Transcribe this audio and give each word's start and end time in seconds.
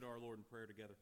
to 0.00 0.06
our 0.06 0.20
Lord 0.20 0.38
in 0.38 0.44
prayer 0.44 0.66
together. 0.66 0.94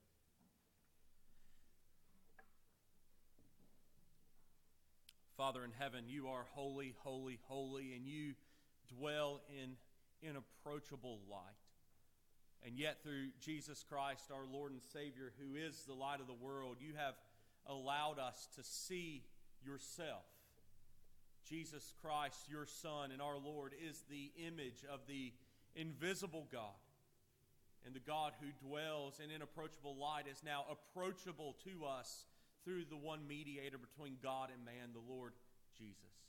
Father 5.37 5.65
in 5.65 5.71
heaven, 5.79 6.05
you 6.09 6.27
are 6.27 6.47
holy, 6.51 6.95
holy, 6.99 7.39
holy, 7.47 7.93
and 7.95 8.05
you 8.05 8.35
dwell 8.89 9.41
in 9.63 9.77
inapproachable 10.21 11.21
light. 11.31 11.41
And 12.67 12.77
yet, 12.77 13.03
through 13.05 13.29
Jesus 13.41 13.85
Christ, 13.89 14.33
our 14.33 14.47
Lord 14.53 14.73
and 14.73 14.83
Savior, 14.83 15.33
who 15.39 15.55
is 15.55 15.85
the 15.87 15.95
light 15.95 16.21
of 16.21 16.27
the 16.27 16.33
world, 16.33 16.79
you 16.81 16.95
have 16.97 17.15
allowed 17.67 18.19
us 18.19 18.49
to 18.57 18.65
see 18.65 19.23
yourself. 19.65 20.25
Jesus 21.49 21.95
Christ, 22.03 22.49
your 22.51 22.67
Son 22.67 23.13
and 23.13 23.23
our 23.23 23.39
Lord, 23.39 23.75
is 23.89 24.03
the 24.11 24.33
image 24.45 24.85
of 24.93 25.01
the 25.07 25.33
invisible 25.77 26.49
God. 26.51 26.75
And 27.89 27.97
the 27.97 28.05
God 28.05 28.35
who 28.37 28.53
dwells 28.69 29.17
in 29.17 29.31
inapproachable 29.31 29.97
light 29.97 30.29
is 30.31 30.45
now 30.45 30.67
approachable 30.69 31.57
to 31.65 31.87
us 31.87 32.27
through 32.63 32.85
the 32.85 33.01
one 33.01 33.27
mediator 33.27 33.79
between 33.79 34.21
God 34.23 34.51
and 34.53 34.63
man, 34.63 34.93
the 34.93 35.01
Lord 35.01 35.33
Jesus. 35.73 36.29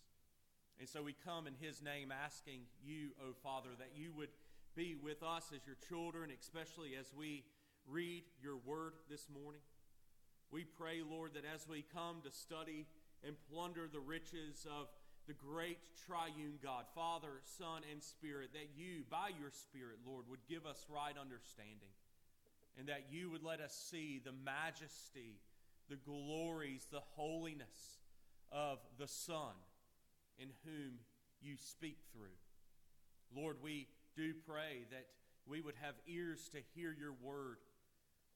And 0.80 0.88
so 0.88 1.04
we 1.04 1.12
come 1.12 1.48
in 1.48 1.60
his 1.60 1.82
name 1.84 2.14
asking 2.16 2.62
you, 2.82 3.10
O 3.20 3.36
Father, 3.44 3.76
that 3.78 3.92
you 3.94 4.14
would 4.16 4.32
be 4.74 4.96
with 4.96 5.22
us 5.22 5.52
as 5.54 5.68
your 5.68 5.76
children, 5.90 6.32
especially 6.32 6.96
as 6.98 7.12
we 7.12 7.44
read 7.86 8.24
your 8.42 8.56
word 8.56 8.94
this 9.10 9.28
morning. 9.28 9.60
We 10.52 10.64
pray, 10.64 11.02
Lord, 11.04 11.34
that 11.34 11.44
as 11.44 11.68
we 11.68 11.84
come 11.94 12.22
to 12.24 12.32
study 12.32 12.88
and 13.22 13.36
plunder 13.52 13.90
the 13.92 14.00
riches 14.00 14.66
of 14.66 14.88
the 15.30 15.36
great 15.36 15.78
triune 16.08 16.58
God, 16.64 16.86
Father, 16.96 17.30
Son, 17.60 17.84
and 17.92 18.02
Spirit, 18.02 18.50
that 18.54 18.74
you, 18.76 19.04
by 19.12 19.30
your 19.40 19.52
Spirit, 19.52 20.00
Lord, 20.04 20.26
would 20.28 20.40
give 20.50 20.66
us 20.66 20.88
right 20.90 21.14
understanding, 21.16 21.94
and 22.80 22.90
that 22.90 23.06
you 23.12 23.30
would 23.30 23.44
let 23.44 23.62
us 23.62 23.78
see 23.92 24.20
the 24.26 24.32
majesty, 24.32 25.38
the 25.88 25.98
glories, 25.98 26.88
the 26.92 27.06
holiness 27.14 28.02
of 28.52 28.80
the 28.98 29.08
Son 29.08 29.54
in 30.40 30.50
whom 30.66 30.98
you 31.44 31.58
speak 31.58 32.00
through. 32.12 32.34
Lord, 33.32 33.58
we 33.62 33.88
do 34.16 34.34
pray 34.48 34.86
that 34.90 35.06
we 35.46 35.62
would 35.62 35.76
have 35.80 35.94
ears 36.08 36.50
to 36.54 36.58
hear 36.74 36.96
your 37.00 37.14
word. 37.22 37.58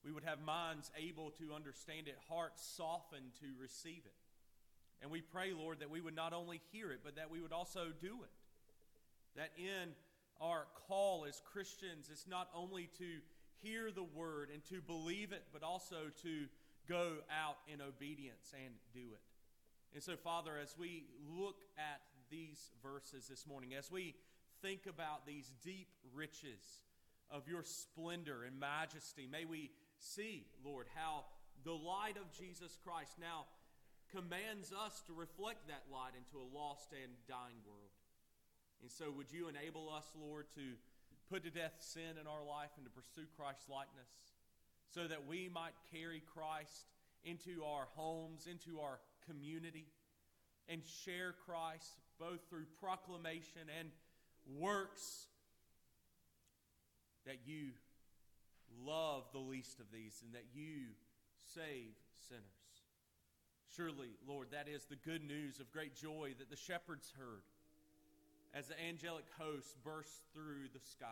We 0.04 0.12
would 0.12 0.22
have 0.22 0.40
minds 0.40 0.92
able 0.96 1.32
to 1.42 1.54
understand 1.56 2.06
it, 2.06 2.18
hearts 2.28 2.62
softened 2.76 3.34
to 3.40 3.46
receive 3.60 4.02
it. 4.04 4.14
And 5.04 5.12
we 5.12 5.20
pray, 5.20 5.52
Lord, 5.52 5.80
that 5.80 5.90
we 5.90 6.00
would 6.00 6.16
not 6.16 6.32
only 6.32 6.62
hear 6.72 6.90
it, 6.90 7.00
but 7.04 7.16
that 7.16 7.30
we 7.30 7.42
would 7.42 7.52
also 7.52 7.88
do 8.00 8.22
it. 8.22 8.30
That 9.36 9.50
in 9.58 9.90
our 10.40 10.64
call 10.88 11.26
as 11.28 11.42
Christians, 11.52 12.08
it's 12.10 12.26
not 12.26 12.48
only 12.56 12.88
to 12.96 13.04
hear 13.60 13.90
the 13.92 14.02
word 14.02 14.48
and 14.50 14.64
to 14.70 14.80
believe 14.80 15.32
it, 15.32 15.42
but 15.52 15.62
also 15.62 16.06
to 16.22 16.46
go 16.88 17.16
out 17.30 17.58
in 17.70 17.82
obedience 17.82 18.54
and 18.54 18.72
do 18.94 19.12
it. 19.12 19.20
And 19.92 20.02
so, 20.02 20.16
Father, 20.16 20.52
as 20.56 20.74
we 20.78 21.04
look 21.28 21.56
at 21.76 22.00
these 22.30 22.70
verses 22.82 23.28
this 23.28 23.46
morning, 23.46 23.74
as 23.74 23.90
we 23.90 24.14
think 24.62 24.86
about 24.88 25.26
these 25.26 25.52
deep 25.62 25.88
riches 26.14 26.80
of 27.30 27.46
your 27.46 27.62
splendor 27.62 28.44
and 28.44 28.58
majesty, 28.58 29.28
may 29.30 29.44
we 29.44 29.70
see, 29.98 30.46
Lord, 30.64 30.86
how 30.94 31.26
the 31.62 31.72
light 31.72 32.16
of 32.16 32.32
Jesus 32.32 32.78
Christ 32.82 33.18
now 33.20 33.44
commands 34.10 34.72
us 34.72 35.02
to 35.06 35.12
reflect 35.12 35.68
that 35.68 35.84
light 35.92 36.12
into 36.16 36.42
a 36.42 36.46
lost 36.56 36.92
and 36.92 37.12
dying 37.28 37.60
world. 37.66 37.94
And 38.82 38.90
so, 38.90 39.10
would 39.10 39.32
you 39.32 39.48
enable 39.48 39.88
us, 39.88 40.04
Lord, 40.18 40.46
to 40.54 40.76
put 41.30 41.44
to 41.44 41.50
death 41.50 41.76
sin 41.78 42.20
in 42.20 42.26
our 42.26 42.44
life 42.44 42.70
and 42.76 42.84
to 42.84 42.92
pursue 42.92 43.26
Christ's 43.36 43.68
likeness 43.68 44.12
so 44.92 45.08
that 45.08 45.26
we 45.26 45.48
might 45.48 45.74
carry 45.92 46.22
Christ 46.34 46.86
into 47.24 47.64
our 47.64 47.88
homes, 47.96 48.46
into 48.46 48.80
our 48.80 49.00
community, 49.26 49.86
and 50.68 50.82
share 51.04 51.34
Christ 51.46 51.98
both 52.18 52.40
through 52.48 52.66
proclamation 52.80 53.62
and 53.78 53.88
works 54.58 55.26
that 57.26 57.38
you 57.46 57.70
love 58.84 59.24
the 59.32 59.38
least 59.38 59.80
of 59.80 59.86
these 59.92 60.22
and 60.24 60.34
that 60.34 60.44
you 60.54 60.92
save 61.54 61.94
sinners. 62.28 62.83
Surely, 63.76 64.10
Lord, 64.26 64.48
that 64.52 64.68
is 64.68 64.84
the 64.84 64.96
good 64.96 65.24
news 65.24 65.58
of 65.58 65.72
great 65.72 65.96
joy 65.96 66.34
that 66.38 66.48
the 66.48 66.56
shepherds 66.56 67.12
heard 67.18 67.42
as 68.54 68.68
the 68.68 68.80
angelic 68.80 69.24
host 69.36 69.74
burst 69.82 70.22
through 70.32 70.68
the 70.72 70.78
skies. 70.78 71.08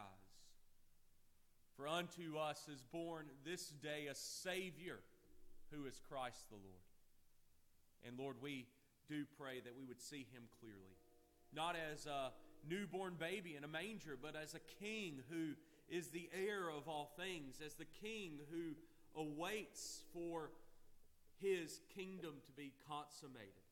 For 1.76 1.88
unto 1.88 2.36
us 2.38 2.68
is 2.72 2.82
born 2.92 3.26
this 3.44 3.70
day 3.82 4.06
a 4.08 4.14
Savior 4.14 5.00
who 5.72 5.86
is 5.86 6.00
Christ 6.08 6.50
the 6.50 6.56
Lord. 6.56 6.86
And 8.06 8.16
Lord, 8.16 8.36
we 8.40 8.66
do 9.08 9.24
pray 9.38 9.60
that 9.60 9.76
we 9.76 9.84
would 9.84 10.00
see 10.00 10.26
him 10.32 10.44
clearly. 10.60 10.96
Not 11.52 11.74
as 11.74 12.06
a 12.06 12.30
newborn 12.68 13.14
baby 13.18 13.56
in 13.56 13.64
a 13.64 13.68
manger, 13.68 14.16
but 14.20 14.36
as 14.40 14.54
a 14.54 14.84
king 14.84 15.22
who 15.30 15.54
is 15.88 16.08
the 16.08 16.28
heir 16.32 16.68
of 16.68 16.86
all 16.86 17.10
things, 17.16 17.56
as 17.64 17.74
the 17.74 17.86
king 18.00 18.38
who 18.52 18.76
awaits 19.20 20.02
for 20.12 20.50
his 21.40 21.80
kingdom 21.94 22.34
to 22.46 22.52
be 22.52 22.72
consummated. 22.88 23.62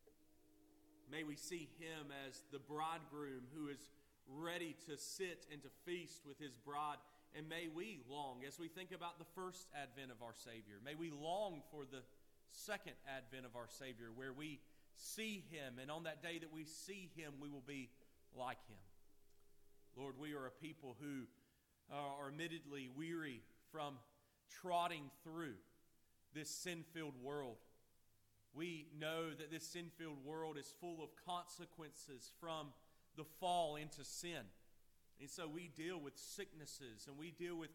May 1.10 1.24
we 1.24 1.36
see 1.36 1.68
him 1.78 2.12
as 2.28 2.42
the 2.52 2.58
bridegroom 2.58 3.42
who 3.54 3.68
is 3.68 3.90
ready 4.28 4.76
to 4.86 4.96
sit 4.96 5.46
and 5.52 5.62
to 5.62 5.68
feast 5.84 6.22
with 6.26 6.38
his 6.38 6.54
bride. 6.54 6.98
And 7.36 7.48
may 7.48 7.68
we 7.68 8.00
long, 8.08 8.42
as 8.46 8.58
we 8.58 8.68
think 8.68 8.92
about 8.92 9.18
the 9.18 9.26
first 9.34 9.66
advent 9.74 10.10
of 10.10 10.22
our 10.22 10.34
Savior, 10.34 10.78
may 10.84 10.94
we 10.94 11.10
long 11.10 11.62
for 11.70 11.84
the 11.84 12.02
second 12.50 12.94
advent 13.06 13.46
of 13.46 13.54
our 13.56 13.68
Savior, 13.68 14.08
where 14.14 14.32
we 14.32 14.60
see 14.94 15.44
him, 15.50 15.78
and 15.80 15.90
on 15.90 16.04
that 16.04 16.22
day 16.22 16.38
that 16.38 16.52
we 16.52 16.64
see 16.64 17.10
him, 17.14 17.34
we 17.40 17.48
will 17.48 17.64
be 17.66 17.88
like 18.36 18.58
him. 18.68 18.78
Lord, 19.96 20.14
we 20.18 20.34
are 20.34 20.46
a 20.46 20.50
people 20.50 20.96
who 21.00 21.26
are 21.92 22.28
admittedly 22.28 22.88
weary 22.96 23.42
from 23.72 23.94
trotting 24.60 25.10
through 25.24 25.54
this 26.34 26.50
sin 26.50 26.84
filled 26.92 27.20
world. 27.22 27.56
We 28.54 28.86
know 28.98 29.30
that 29.30 29.50
this 29.50 29.66
sin 29.66 29.90
filled 29.96 30.24
world 30.24 30.56
is 30.58 30.74
full 30.80 31.02
of 31.02 31.10
consequences 31.24 32.30
from 32.40 32.68
the 33.16 33.24
fall 33.38 33.76
into 33.76 34.04
sin. 34.04 34.42
And 35.20 35.30
so 35.30 35.46
we 35.46 35.70
deal 35.76 35.98
with 36.00 36.16
sicknesses 36.16 37.06
and 37.06 37.16
we 37.18 37.30
deal 37.30 37.56
with 37.56 37.70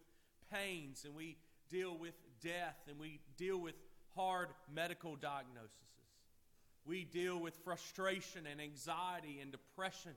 pains 0.52 1.06
and 1.06 1.16
we 1.16 1.38
deal 1.70 1.98
with 1.98 2.16
death 2.42 2.78
and 2.90 3.00
we 3.00 3.20
deal 3.38 3.58
with 3.58 3.76
hard 4.16 4.50
medical 4.74 5.16
diagnoses. 5.16 5.72
We 6.86 7.04
deal 7.04 7.40
with 7.40 7.56
frustration 7.64 8.46
and 8.50 8.62
anxiety 8.62 9.40
and 9.42 9.52
depression. 9.52 10.14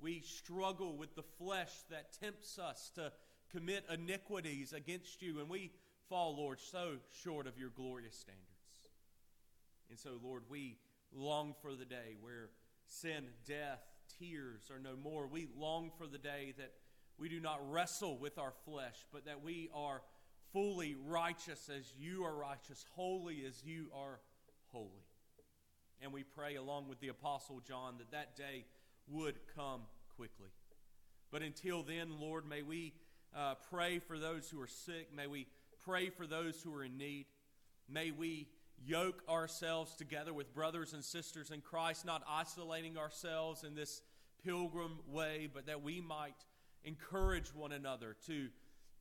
We 0.00 0.20
struggle 0.20 0.96
with 0.96 1.14
the 1.14 1.22
flesh 1.22 1.72
that 1.90 2.12
tempts 2.20 2.58
us 2.58 2.90
to 2.96 3.12
commit 3.52 3.84
iniquities 3.92 4.72
against 4.72 5.22
you, 5.22 5.38
and 5.38 5.48
we 5.48 5.70
fall, 6.08 6.36
Lord, 6.36 6.60
so 6.60 6.96
short 7.22 7.46
of 7.46 7.58
your 7.58 7.70
glorious 7.70 8.16
standards. 8.16 8.46
And 9.90 9.98
so, 9.98 10.18
Lord, 10.22 10.42
we 10.48 10.78
long 11.14 11.54
for 11.60 11.74
the 11.74 11.84
day 11.84 12.16
where 12.20 12.50
sin, 12.86 13.24
death, 13.46 13.80
tears 14.18 14.70
are 14.70 14.78
no 14.78 14.96
more. 14.96 15.26
We 15.26 15.48
long 15.56 15.90
for 15.96 16.06
the 16.06 16.18
day 16.18 16.54
that 16.58 16.72
we 17.18 17.28
do 17.28 17.40
not 17.40 17.60
wrestle 17.70 18.18
with 18.18 18.38
our 18.38 18.52
flesh, 18.64 19.06
but 19.12 19.26
that 19.26 19.42
we 19.42 19.70
are 19.74 20.02
fully 20.52 20.96
righteous 21.06 21.70
as 21.74 21.92
you 21.98 22.24
are 22.24 22.34
righteous, 22.34 22.84
holy 22.94 23.44
as 23.46 23.62
you 23.64 23.86
are 23.94 24.20
holy. 24.72 25.04
And 26.02 26.12
we 26.12 26.24
pray, 26.24 26.56
along 26.56 26.88
with 26.88 27.00
the 27.00 27.08
Apostle 27.08 27.60
John, 27.66 27.94
that 27.98 28.10
that 28.10 28.36
day 28.36 28.66
would 29.08 29.36
come 29.54 29.82
quickly. 30.16 30.50
But 31.30 31.42
until 31.42 31.82
then, 31.82 32.20
Lord, 32.20 32.46
may 32.46 32.62
we 32.62 32.92
uh, 33.34 33.54
pray 33.70 33.98
for 33.98 34.18
those 34.18 34.48
who 34.48 34.60
are 34.60 34.68
sick. 34.68 35.08
May 35.14 35.26
we 35.26 35.46
pray 35.86 36.10
for 36.10 36.26
those 36.26 36.60
who 36.62 36.74
are 36.74 36.82
in 36.82 36.98
need. 36.98 37.26
May 37.88 38.10
we 38.10 38.48
yoke 38.84 39.22
ourselves 39.28 39.94
together 39.94 40.34
with 40.34 40.52
brothers 40.52 40.92
and 40.92 41.04
sisters 41.04 41.50
in 41.50 41.60
Christ, 41.60 42.04
not 42.04 42.22
isolating 42.28 42.98
ourselves 42.98 43.62
in 43.62 43.74
this 43.74 44.02
pilgrim 44.44 44.98
way, 45.08 45.48
but 45.52 45.66
that 45.66 45.82
we 45.82 46.00
might 46.00 46.34
encourage 46.84 47.54
one 47.54 47.72
another 47.72 48.16
to 48.26 48.48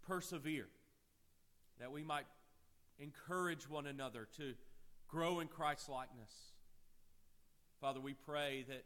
persevere, 0.07 0.67
that 1.79 1.91
we 1.91 2.03
might 2.03 2.25
encourage 2.99 3.67
one 3.67 3.88
another 3.88 4.27
to 4.38 4.53
grow 5.07 5.39
in 5.39 5.47
Christ's 5.47 5.89
likeness. 5.89 6.31
Father, 7.81 7.99
we 7.99 8.13
pray 8.13 8.63
that 8.69 8.83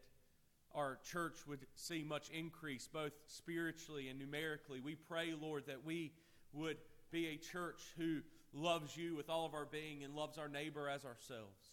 our 0.74 1.00
church 1.12 1.36
would 1.48 1.66
see 1.75 2.04
much 2.04 2.30
increase, 2.30 2.88
both 2.88 3.13
spiritually 3.28 4.07
and 4.07 4.19
numerically. 4.19 4.80
We 4.80 4.95
pray, 4.95 5.34
Lord, 5.40 5.66
that 5.68 5.84
we 5.84 6.13
would 6.54 6.78
be 7.12 7.28
a 7.28 7.38
church 7.38 7.82
who 7.98 8.20
loves 8.54 8.96
you 8.98 9.16
with 9.16 9.30
all 9.30 9.46
of 9.46 9.54
our 9.54 9.66
being 9.66 10.04
and 10.04 10.16
loves 10.16 10.38
our 10.38 10.48
neighbor 10.48 10.90
as 10.90 11.06
ourselves. 11.06 11.68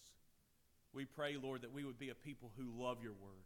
We 0.93 1.05
pray, 1.05 1.37
Lord, 1.43 1.63
that 1.63 1.73
we 1.73 1.85
would 1.85 1.99
be 1.99 2.11
a 2.11 2.15
people 2.15 2.53
who 2.57 2.83
love 2.83 3.03
your 3.03 3.13
word. 3.13 3.45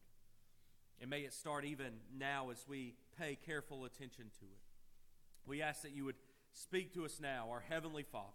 And 1.00 1.10
may 1.10 1.20
it 1.20 1.32
start 1.32 1.64
even 1.64 1.94
now 2.16 2.50
as 2.50 2.64
we 2.68 2.94
pay 3.18 3.36
careful 3.46 3.84
attention 3.84 4.26
to 4.38 4.44
it. 4.44 4.60
We 5.46 5.62
ask 5.62 5.82
that 5.82 5.92
you 5.92 6.04
would 6.04 6.16
speak 6.52 6.92
to 6.94 7.04
us 7.04 7.18
now, 7.20 7.48
our 7.50 7.62
Heavenly 7.68 8.02
Father, 8.02 8.26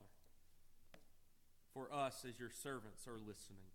for 1.74 1.94
us 1.94 2.25
as 2.28 2.40
your 2.40 2.50
servants 2.50 3.08
are 3.08 3.19
listening, 3.19 3.69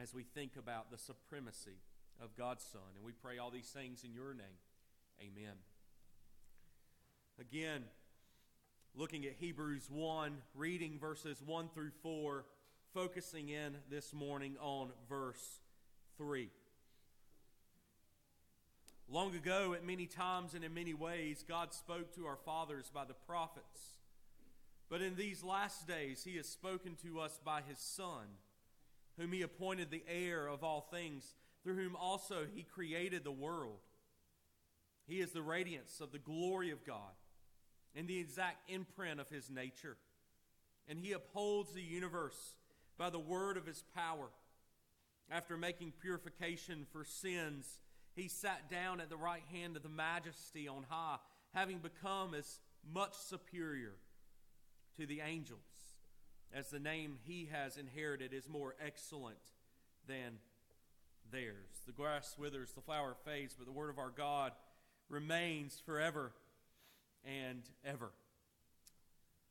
as 0.00 0.14
we 0.14 0.22
think 0.22 0.52
about 0.56 0.90
the 0.90 0.98
supremacy 0.98 1.78
of 2.22 2.36
God's 2.36 2.64
Son. 2.64 2.80
And 2.96 3.04
we 3.04 3.12
pray 3.12 3.38
all 3.38 3.50
these 3.50 3.68
things 3.68 4.04
in 4.04 4.14
your 4.14 4.32
name. 4.34 4.58
Amen. 5.20 5.56
Again, 7.38 7.84
looking 8.96 9.24
at 9.24 9.32
Hebrews 9.40 9.88
1, 9.90 10.36
reading 10.54 10.98
verses 11.00 11.42
1 11.44 11.68
through 11.74 11.90
4, 12.02 12.44
focusing 12.92 13.48
in 13.48 13.76
this 13.90 14.12
morning 14.12 14.56
on 14.60 14.90
verse 15.08 15.58
3. 16.16 16.48
Long 19.08 19.34
ago, 19.34 19.74
at 19.74 19.84
many 19.84 20.06
times 20.06 20.54
and 20.54 20.62
in 20.64 20.72
many 20.72 20.94
ways, 20.94 21.44
God 21.46 21.74
spoke 21.74 22.14
to 22.14 22.26
our 22.26 22.36
fathers 22.36 22.90
by 22.94 23.04
the 23.04 23.14
prophets. 23.14 23.94
But 24.88 25.02
in 25.02 25.16
these 25.16 25.42
last 25.42 25.88
days, 25.88 26.22
He 26.22 26.36
has 26.36 26.46
spoken 26.46 26.94
to 27.02 27.18
us 27.18 27.40
by 27.44 27.62
His 27.68 27.78
Son, 27.78 28.26
whom 29.18 29.32
He 29.32 29.42
appointed 29.42 29.90
the 29.90 30.04
heir 30.08 30.46
of 30.46 30.62
all 30.62 30.82
things, 30.92 31.34
through 31.64 31.76
whom 31.76 31.96
also 31.96 32.46
He 32.54 32.62
created 32.62 33.24
the 33.24 33.32
world. 33.32 33.80
He 35.08 35.20
is 35.20 35.32
the 35.32 35.42
radiance 35.42 36.00
of 36.00 36.12
the 36.12 36.18
glory 36.20 36.70
of 36.70 36.86
God 36.86 37.14
and 37.96 38.08
the 38.08 38.18
exact 38.18 38.70
imprint 38.70 39.20
of 39.20 39.28
His 39.28 39.50
nature. 39.50 39.96
And 40.88 40.98
He 40.98 41.12
upholds 41.12 41.72
the 41.72 41.82
universe 41.82 42.56
by 42.98 43.10
the 43.10 43.18
word 43.18 43.56
of 43.56 43.66
His 43.66 43.82
power. 43.94 44.28
After 45.30 45.56
making 45.56 45.92
purification 46.00 46.86
for 46.92 47.04
sins, 47.04 47.78
he 48.14 48.28
sat 48.28 48.70
down 48.70 49.00
at 49.00 49.10
the 49.10 49.16
right 49.16 49.42
hand 49.52 49.76
of 49.76 49.82
the 49.82 49.88
majesty 49.88 50.68
on 50.68 50.84
high, 50.88 51.16
having 51.52 51.78
become 51.78 52.34
as 52.34 52.60
much 52.92 53.14
superior 53.14 53.94
to 54.96 55.06
the 55.06 55.20
angels, 55.20 55.58
as 56.52 56.68
the 56.68 56.78
name 56.78 57.18
he 57.24 57.48
has 57.50 57.76
inherited 57.76 58.32
is 58.32 58.48
more 58.48 58.76
excellent 58.84 59.38
than 60.06 60.38
theirs. 61.32 61.82
The 61.86 61.92
grass 61.92 62.36
withers, 62.38 62.72
the 62.72 62.80
flower 62.82 63.16
fades, 63.24 63.54
but 63.58 63.66
the 63.66 63.72
word 63.72 63.90
of 63.90 63.98
our 63.98 64.12
God 64.16 64.52
remains 65.08 65.82
forever 65.84 66.32
and 67.24 67.62
ever. 67.84 68.10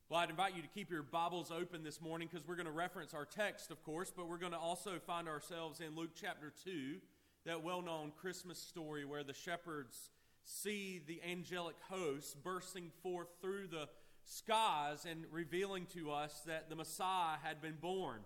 Well, 0.10 0.20
I'd 0.20 0.30
invite 0.30 0.56
you 0.56 0.62
to 0.62 0.68
keep 0.68 0.92
your 0.92 1.02
Bibles 1.02 1.50
open 1.50 1.84
this 1.84 2.00
morning 2.00 2.28
because 2.32 2.48
we're 2.48 2.56
going 2.56 2.68
to 2.68 2.72
reference 2.72 3.14
our 3.14 3.26
text, 3.26 3.72
of 3.72 3.84
course, 3.84 4.12
but 4.16 4.30
we're 4.30 4.38
going 4.38 4.52
to 4.52 4.58
also 4.58 5.00
find 5.00 5.28
ourselves 5.28 5.80
in 5.80 5.96
Luke 5.96 6.12
chapter 6.14 6.54
2 6.66 6.98
that 7.46 7.64
well 7.64 7.82
known 7.82 8.12
Christmas 8.22 8.60
story 8.60 9.06
where 9.06 9.24
the 9.24 9.34
shepherds 9.34 10.12
see 10.44 11.02
the 11.08 11.22
angelic 11.30 11.76
hosts 11.90 12.36
bursting 12.36 12.92
forth 13.02 13.30
through 13.42 13.68
the 13.68 13.88
skies 14.26 15.06
and 15.10 15.26
revealing 15.32 15.86
to 15.94 16.12
us 16.12 16.42
that 16.46 16.70
the 16.70 16.76
Messiah 16.76 17.38
had 17.42 17.62
been 17.62 17.78
born. 17.82 18.20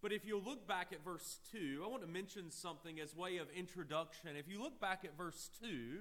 But 0.00 0.12
if 0.12 0.24
you 0.24 0.38
look 0.38 0.68
back 0.68 0.92
at 0.92 1.04
verse 1.04 1.40
2, 1.50 1.82
I 1.84 1.88
want 1.88 2.02
to 2.02 2.08
mention 2.08 2.50
something 2.50 3.00
as 3.00 3.16
way 3.16 3.38
of 3.38 3.48
introduction. 3.50 4.36
If 4.36 4.48
you 4.48 4.62
look 4.62 4.80
back 4.80 5.04
at 5.04 5.16
verse 5.16 5.50
2, 5.60 6.00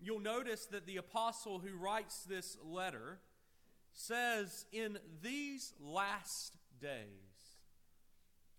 you'll 0.00 0.20
notice 0.20 0.66
that 0.66 0.86
the 0.86 0.96
apostle 0.96 1.58
who 1.58 1.76
writes 1.76 2.24
this 2.24 2.56
letter 2.64 3.18
says, 3.92 4.66
In 4.72 4.98
these 5.22 5.72
last 5.80 6.56
days, 6.80 7.28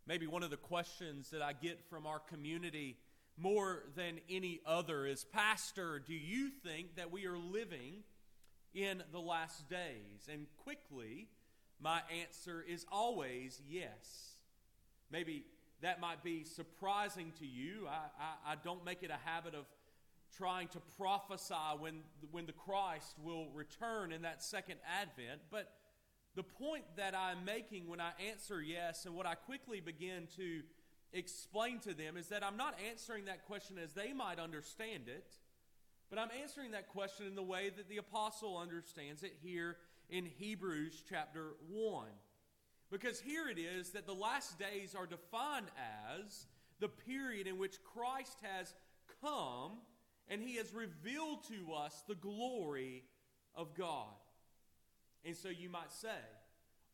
Maybe 0.10 0.26
one 0.26 0.42
of 0.42 0.50
the 0.50 0.58
questions 0.58 1.30
that 1.30 1.44
I 1.44 1.54
get 1.54 1.88
from 1.88 2.08
our 2.08 2.18
community 2.18 2.98
more 3.38 3.84
than 3.96 4.20
any 4.28 4.60
other 4.66 5.06
is 5.06 5.24
Pastor, 5.24 6.00
do 6.00 6.16
you 6.16 6.50
think 6.50 6.96
that 6.96 7.12
we 7.12 7.28
are 7.28 7.38
living 7.38 8.02
in 8.74 9.04
the 9.12 9.20
last 9.20 9.70
days? 9.70 10.28
And 10.28 10.48
quickly, 10.64 11.28
my 11.80 12.02
answer 12.24 12.66
is 12.68 12.88
always 12.92 13.62
yes. 13.70 14.34
Maybe 15.12 15.44
that 15.84 16.02
might 16.02 16.24
be 16.24 16.44
surprising 16.44 17.32
to 17.38 17.46
you. 17.46 17.88
I, 17.88 18.50
I, 18.50 18.54
I 18.54 18.56
don't 18.64 18.84
make 18.84 19.04
it 19.04 19.12
a 19.12 19.30
habit 19.30 19.54
of 19.54 19.66
trying 20.38 20.68
to 20.70 20.80
prophesy 20.98 21.54
when, 21.80 22.02
when 22.32 22.46
the 22.46 22.54
Christ 22.54 23.16
will 23.24 23.50
return 23.54 24.12
in 24.12 24.22
that 24.24 24.44
second 24.44 24.78
advent, 25.02 25.42
but 25.52 25.74
the 26.36 26.44
point 26.44 26.84
that 26.96 27.16
I'm 27.16 27.44
making 27.44 27.88
when 27.88 28.00
I 28.00 28.12
answer 28.30 28.62
yes, 28.62 29.06
and 29.06 29.16
what 29.16 29.26
I 29.26 29.36
quickly 29.36 29.80
begin 29.80 30.28
to 30.38 30.62
explain 31.12 31.80
to 31.80 31.94
them, 31.94 32.18
is 32.18 32.28
that 32.28 32.44
I'm 32.44 32.58
not 32.58 32.76
answering 32.90 33.26
that 33.26 33.46
question 33.46 33.78
as 33.78 33.94
they 33.94 34.14
might 34.14 34.40
understand 34.40 35.04
it, 35.08 35.36
but 36.10 36.20
I'm 36.20 36.30
answering 36.42 36.72
that 36.72 36.90
question 36.90 37.26
in 37.26 37.36
the 37.36 37.44
way 37.44 37.70
that 37.70 37.90
the 37.90 37.98
apostle 37.98 38.58
understands 38.58 39.24
it 39.24 39.34
here 39.42 39.78
in 40.10 40.26
Hebrews 40.26 41.04
chapter 41.08 41.54
1. 41.70 42.08
Because 42.92 43.20
here 43.20 43.48
it 43.48 43.60
is 43.60 43.92
that 43.92 44.08
the 44.08 44.14
last 44.14 44.58
days 44.58 44.96
are 44.96 45.06
defined 45.06 45.68
as 46.18 46.48
the 46.80 46.88
period 46.90 47.46
in 47.46 47.58
which 47.58 47.84
Christ 47.84 48.38
has 48.42 48.74
come 49.22 49.74
and 50.30 50.42
he 50.42 50.56
has 50.56 50.74
revealed 50.74 51.44
to 51.46 51.74
us 51.74 52.04
the 52.08 52.16
glory 52.16 53.04
of 53.56 53.76
God. 53.76 54.14
And 55.26 55.36
so 55.36 55.50
you 55.50 55.70
might 55.70 55.92
say, 55.92 56.08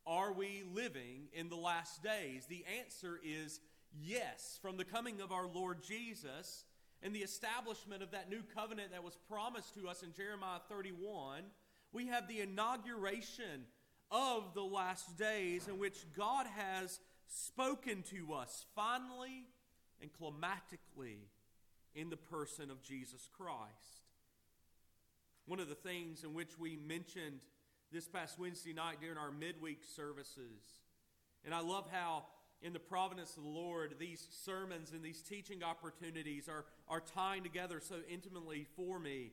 Are 0.08 0.34
we 0.34 0.64
living 0.74 1.28
in 1.34 1.50
the 1.50 1.56
last 1.56 2.02
days? 2.02 2.46
The 2.48 2.66
answer 2.80 3.20
is 3.24 3.60
yes. 4.02 4.58
From 4.62 4.78
the 4.78 4.86
coming 4.86 5.22
of 5.22 5.32
our 5.32 5.48
Lord 5.48 5.84
Jesus 5.84 6.66
and 7.04 7.14
the 7.14 7.20
establishment 7.20 8.02
of 8.02 8.12
that 8.12 8.30
new 8.30 8.42
covenant 8.56 8.92
that 8.92 9.04
was 9.04 9.18
promised 9.30 9.76
to 9.76 9.88
us 9.88 10.02
in 10.02 10.14
Jeremiah 10.14 10.60
31, 10.70 11.44
we 11.92 12.08
have 12.08 12.28
the 12.28 12.42
inauguration 12.42 13.66
of 14.12 14.54
the 14.54 14.64
last 14.64 15.18
days 15.18 15.68
in 15.68 15.78
which 15.78 16.06
God 16.18 16.46
has 16.56 17.00
spoken 17.28 18.04
to 18.12 18.34
us 18.34 18.66
finally 18.76 19.48
and 20.02 20.12
climatically 20.14 21.30
in 21.96 22.10
the 22.10 22.18
person 22.18 22.70
of 22.70 22.84
Jesus 22.84 23.30
Christ. 23.36 24.04
One 25.46 25.60
of 25.60 25.70
the 25.70 25.76
things 25.76 26.24
in 26.24 26.34
which 26.34 26.60
we 26.60 26.76
mentioned 26.76 27.42
this 27.92 28.08
past 28.08 28.38
Wednesday 28.38 28.74
night 28.74 29.00
during 29.00 29.18
our 29.18 29.32
midweek 29.32 29.84
services. 29.84 30.82
And 31.46 31.54
I 31.54 31.62
love 31.62 31.88
how, 31.92 32.26
in 32.62 32.74
the 32.74 32.80
providence 32.80 33.38
of 33.38 33.44
the 33.44 33.50
Lord, 33.50 33.96
these 34.00 34.28
sermons 34.44 34.92
and 34.92 35.04
these 35.04 35.22
teaching 35.22 35.64
opportunities 35.64 36.50
are, 36.50 36.66
are 36.88 37.00
tying 37.00 37.44
together 37.44 37.80
so 37.80 37.96
intimately 38.10 38.66
for 38.76 39.00
me. 39.00 39.32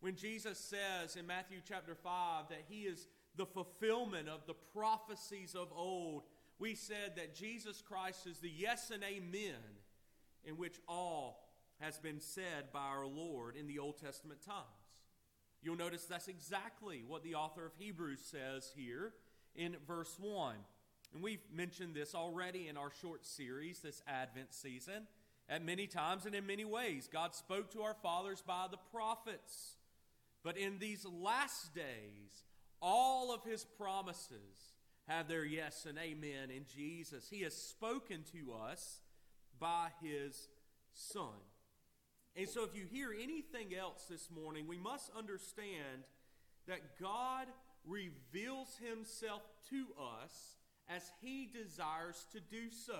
When 0.00 0.14
Jesus 0.14 0.58
says 0.58 1.16
in 1.16 1.26
Matthew 1.26 1.58
chapter 1.66 1.94
5 1.94 2.50
that 2.50 2.64
he 2.68 2.82
is 2.82 3.08
the 3.34 3.46
fulfillment 3.46 4.28
of 4.28 4.46
the 4.46 4.54
prophecies 4.74 5.54
of 5.54 5.68
old, 5.74 6.24
we 6.58 6.74
said 6.74 7.16
that 7.16 7.34
Jesus 7.34 7.82
Christ 7.82 8.26
is 8.26 8.38
the 8.38 8.50
yes 8.50 8.90
and 8.90 9.02
amen 9.02 9.54
in 10.44 10.56
which 10.56 10.78
all 10.86 11.45
has 11.80 11.98
been 11.98 12.20
said 12.20 12.72
by 12.72 12.80
our 12.80 13.06
Lord 13.06 13.56
in 13.56 13.66
the 13.66 13.78
Old 13.78 13.98
Testament 13.98 14.40
times. 14.42 14.64
You'll 15.62 15.76
notice 15.76 16.04
that's 16.04 16.28
exactly 16.28 17.04
what 17.06 17.22
the 17.22 17.34
author 17.34 17.66
of 17.66 17.72
Hebrews 17.78 18.20
says 18.20 18.72
here 18.76 19.12
in 19.54 19.76
verse 19.86 20.16
1. 20.20 20.54
And 21.14 21.22
we've 21.22 21.42
mentioned 21.52 21.94
this 21.94 22.14
already 22.14 22.68
in 22.68 22.76
our 22.76 22.90
short 23.00 23.26
series 23.26 23.80
this 23.80 24.02
Advent 24.06 24.52
season. 24.54 25.06
At 25.48 25.64
many 25.64 25.86
times 25.86 26.26
and 26.26 26.34
in 26.34 26.46
many 26.46 26.64
ways, 26.64 27.08
God 27.12 27.34
spoke 27.34 27.72
to 27.72 27.82
our 27.82 27.94
fathers 27.94 28.42
by 28.46 28.66
the 28.70 28.78
prophets. 28.92 29.76
But 30.42 30.56
in 30.56 30.78
these 30.78 31.04
last 31.04 31.74
days, 31.74 32.44
all 32.82 33.32
of 33.32 33.44
his 33.44 33.64
promises 33.64 34.74
have 35.08 35.28
their 35.28 35.44
yes 35.44 35.86
and 35.88 35.98
amen 35.98 36.50
in 36.50 36.64
Jesus. 36.74 37.28
He 37.30 37.42
has 37.42 37.54
spoken 37.54 38.24
to 38.32 38.52
us 38.52 39.00
by 39.58 39.88
his 40.02 40.48
Son. 40.92 41.38
And 42.36 42.48
so, 42.48 42.64
if 42.64 42.76
you 42.76 42.84
hear 42.84 43.12
anything 43.12 43.74
else 43.74 44.04
this 44.10 44.28
morning, 44.30 44.66
we 44.68 44.76
must 44.76 45.10
understand 45.16 46.04
that 46.68 47.00
God 47.00 47.46
reveals 47.86 48.76
himself 48.76 49.42
to 49.70 49.86
us 49.98 50.56
as 50.88 51.10
he 51.22 51.46
desires 51.46 52.26
to 52.32 52.40
do 52.40 52.70
so. 52.70 52.98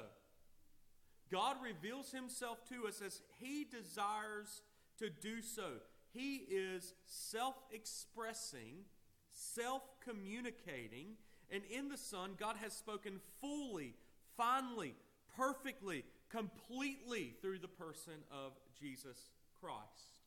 God 1.31 1.57
reveals 1.63 2.13
himself 2.13 2.67
to 2.71 2.87
us 2.87 3.03
as 3.05 3.21
he 3.39 3.65
desires 3.65 4.63
to 4.99 5.11
do 5.11 5.43
so. 5.43 5.69
He 6.13 6.37
is 6.37 6.95
self 7.05 7.57
expressing, 7.73 8.85
self 9.33 9.83
communicating, 10.03 11.17
and 11.51 11.63
in 11.71 11.89
the 11.89 11.99
Son, 11.99 12.31
God 12.39 12.57
has 12.63 12.73
spoken 12.73 13.21
fully, 13.41 13.95
finally, 14.37 14.95
perfectly, 15.37 16.05
completely 16.31 17.35
through 17.43 17.59
the 17.59 17.69
person 17.69 18.15
of 18.31 18.53
Jesus 18.81 19.19
Christ, 19.61 20.21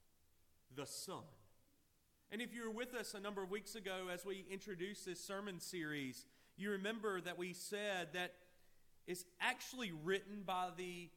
the 0.75 0.85
Son. 0.85 1.23
And 2.31 2.41
if 2.41 2.53
you 2.53 2.65
were 2.65 2.75
with 2.75 2.93
us 2.93 3.13
a 3.13 3.19
number 3.19 3.41
of 3.41 3.49
weeks 3.49 3.75
ago 3.75 4.07
as 4.13 4.25
we 4.25 4.45
introduced 4.51 5.05
this 5.05 5.23
sermon 5.23 5.59
series, 5.59 6.25
you 6.57 6.71
remember 6.71 7.21
that 7.21 7.37
we 7.37 7.53
said 7.53 8.09
that 8.13 8.33
it's 9.07 9.25
actually 9.41 9.91
written 10.03 10.43
by 10.45 10.69
the 10.77 11.09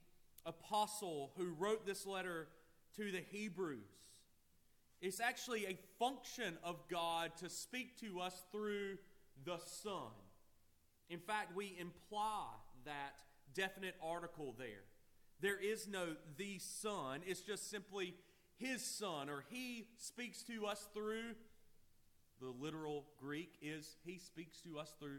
apostle 0.46 1.32
who 1.36 1.52
wrote 1.58 1.86
this 1.86 2.06
letter 2.06 2.48
to 2.96 3.10
the 3.10 3.22
Hebrews. 3.30 3.78
It's 5.00 5.20
actually 5.20 5.66
a 5.66 5.76
function 5.98 6.56
of 6.62 6.76
God 6.88 7.32
to 7.40 7.50
speak 7.50 8.00
to 8.00 8.20
us 8.20 8.44
through 8.52 8.98
the 9.44 9.58
Son. 9.82 10.12
In 11.10 11.18
fact, 11.18 11.54
we 11.56 11.76
imply 11.78 12.46
that 12.84 13.14
definite 13.54 13.96
article 14.02 14.54
there. 14.56 14.84
There 15.42 15.58
is 15.60 15.88
no 15.88 16.06
the 16.38 16.60
Son, 16.60 17.20
it's 17.26 17.40
just 17.40 17.68
simply 17.68 18.14
His 18.58 18.80
Son, 18.80 19.28
or 19.28 19.44
He 19.50 19.88
speaks 19.98 20.44
to 20.44 20.66
us 20.66 20.86
through. 20.94 21.34
The 22.40 22.54
literal 22.60 23.04
Greek 23.20 23.58
is 23.60 23.96
He 24.04 24.18
speaks 24.18 24.60
to 24.60 24.78
us 24.78 24.94
through 25.00 25.18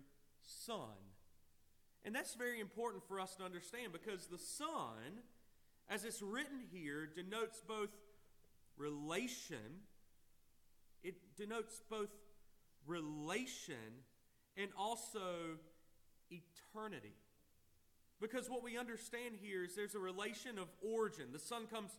Son. 0.65 0.95
And 2.05 2.15
that's 2.15 2.35
very 2.35 2.61
important 2.61 3.03
for 3.05 3.19
us 3.19 3.35
to 3.35 3.43
understand 3.43 3.91
because 3.91 4.27
the 4.27 4.37
Son, 4.37 5.19
as 5.89 6.05
it's 6.05 6.21
written 6.21 6.61
here, 6.71 7.05
denotes 7.05 7.61
both 7.67 7.91
relation, 8.77 9.81
it 11.03 11.15
denotes 11.35 11.81
both 11.89 12.11
relation 12.87 13.75
and 14.55 14.69
also 14.77 15.57
eternity. 16.31 17.13
Because 18.23 18.49
what 18.49 18.63
we 18.63 18.77
understand 18.77 19.35
here 19.41 19.65
is 19.65 19.75
there's 19.75 19.95
a 19.95 19.99
relation 19.99 20.57
of 20.57 20.69
origin. 20.81 21.25
The 21.33 21.39
Son 21.39 21.67
comes 21.67 21.91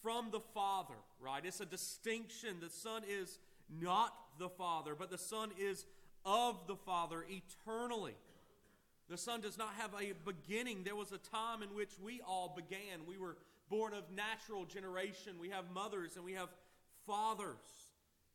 from 0.00 0.30
the 0.30 0.38
Father, 0.38 0.94
right? 1.20 1.44
It's 1.44 1.58
a 1.58 1.66
distinction. 1.66 2.58
The 2.60 2.70
Son 2.70 3.02
is 3.08 3.40
not 3.68 4.14
the 4.38 4.48
Father, 4.48 4.94
but 4.96 5.10
the 5.10 5.18
Son 5.18 5.50
is 5.58 5.84
of 6.24 6.68
the 6.68 6.76
Father 6.76 7.24
eternally. 7.28 8.14
The 9.08 9.18
Son 9.18 9.40
does 9.40 9.58
not 9.58 9.70
have 9.76 9.90
a 10.00 10.12
beginning. 10.24 10.84
There 10.84 10.94
was 10.94 11.10
a 11.10 11.18
time 11.18 11.64
in 11.64 11.74
which 11.74 11.90
we 12.00 12.20
all 12.20 12.54
began. 12.54 13.04
We 13.08 13.18
were 13.18 13.36
born 13.68 13.92
of 13.92 14.04
natural 14.14 14.64
generation. 14.64 15.32
We 15.40 15.50
have 15.50 15.64
mothers 15.74 16.14
and 16.14 16.24
we 16.24 16.34
have 16.34 16.50
fathers. 17.08 17.56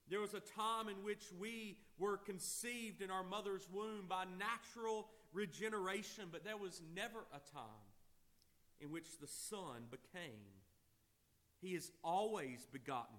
There 0.09 0.19
was 0.19 0.33
a 0.33 0.41
time 0.41 0.89
in 0.89 1.01
which 1.05 1.23
we 1.39 1.77
were 1.97 2.17
conceived 2.17 3.01
in 3.01 3.09
our 3.09 3.23
mother's 3.23 3.69
womb 3.71 4.05
by 4.09 4.25
natural 4.37 5.07
regeneration, 5.33 6.25
but 6.31 6.43
there 6.43 6.57
was 6.57 6.81
never 6.95 7.19
a 7.31 7.53
time 7.53 7.93
in 8.79 8.91
which 8.91 9.19
the 9.19 9.27
Son 9.27 9.83
became. 9.89 10.55
He 11.61 11.69
is 11.69 11.91
always 12.03 12.67
begotten 12.71 13.17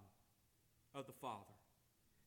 of 0.94 1.06
the 1.06 1.12
Father. 1.12 1.44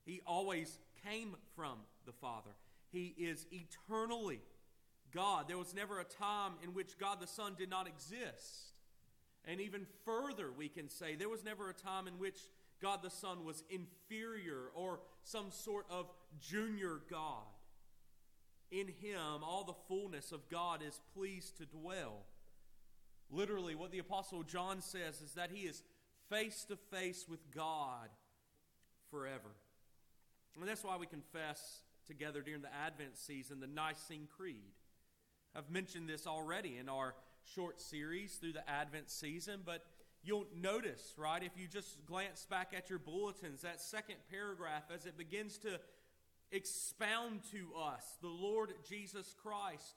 He 0.06 0.22
always 0.26 0.80
came 1.08 1.36
from 1.56 1.78
the 2.06 2.12
Father. 2.12 2.52
He 2.92 3.14
is 3.18 3.46
eternally 3.52 4.42
God. 5.14 5.48
There 5.48 5.58
was 5.58 5.74
never 5.74 6.00
a 6.00 6.04
time 6.04 6.54
in 6.64 6.74
which 6.74 6.98
God 6.98 7.20
the 7.22 7.28
Son 7.28 7.56
did 7.58 7.70
not 7.70 7.88
exist. 7.88 8.74
And 9.46 9.60
even 9.62 9.86
further, 10.06 10.52
we 10.56 10.70
can 10.70 10.90
say 10.90 11.16
there 11.16 11.30
was 11.30 11.44
never 11.44 11.70
a 11.70 11.74
time 11.74 12.08
in 12.08 12.20
which 12.20 12.38
God 12.82 13.02
the 13.04 13.10
Son 13.10 13.46
was 13.46 13.64
inferior 13.70 14.70
or 14.76 15.00
some 15.24 15.52
sort 15.52 15.86
of 15.90 16.10
junior 16.40 17.02
God. 17.10 17.46
In 18.72 18.88
him, 18.88 19.44
all 19.44 19.66
the 19.66 19.74
fullness 19.88 20.32
of 20.32 20.50
God 20.50 20.82
is 20.86 21.00
pleased 21.14 21.58
to 21.58 21.66
dwell. 21.66 22.24
Literally, 23.30 23.76
what 23.76 23.92
the 23.92 24.00
Apostle 24.00 24.44
John 24.44 24.82
says 24.82 25.22
is 25.22 25.34
that 25.34 25.52
he 25.52 25.68
is 25.68 25.84
face 26.30 26.64
to 26.66 26.76
face 26.76 27.26
with 27.30 27.52
God 27.54 28.10
forever. 29.10 29.56
And 30.60 30.68
that's 30.68 30.84
why 30.84 30.98
we 30.98 31.06
confess 31.06 31.82
together 32.08 32.42
during 32.42 32.62
the 32.62 32.74
Advent 32.74 33.18
season 33.18 33.60
the 33.60 33.68
Nicene 33.68 34.28
Creed. 34.38 34.74
I've 35.56 35.70
mentioned 35.70 36.08
this 36.08 36.26
already 36.26 36.78
in 36.78 36.88
our 36.88 37.14
short 37.56 37.82
series 37.82 38.36
through 38.36 38.54
the 38.54 38.70
Advent 38.70 39.10
season, 39.10 39.62
but 39.66 39.86
you'll 40.24 40.48
notice, 40.56 41.14
right, 41.18 41.44
if 41.44 41.52
you 41.58 41.68
just 41.68 42.06
glance 42.06 42.46
back 42.50 42.74
at 42.76 42.90
your 42.90 43.00
bulletins, 43.00 43.62
that 43.62 43.82
second 43.82 44.16
paragraph 44.30 44.84
as 44.94 45.06
it 45.06 45.18
begins 45.18 45.58
to 45.60 45.80
expound 46.52 47.42
to 47.52 47.68
us 47.80 48.04
the 48.22 48.28
Lord 48.28 48.74
Jesus 48.88 49.36
Christ. 49.42 49.96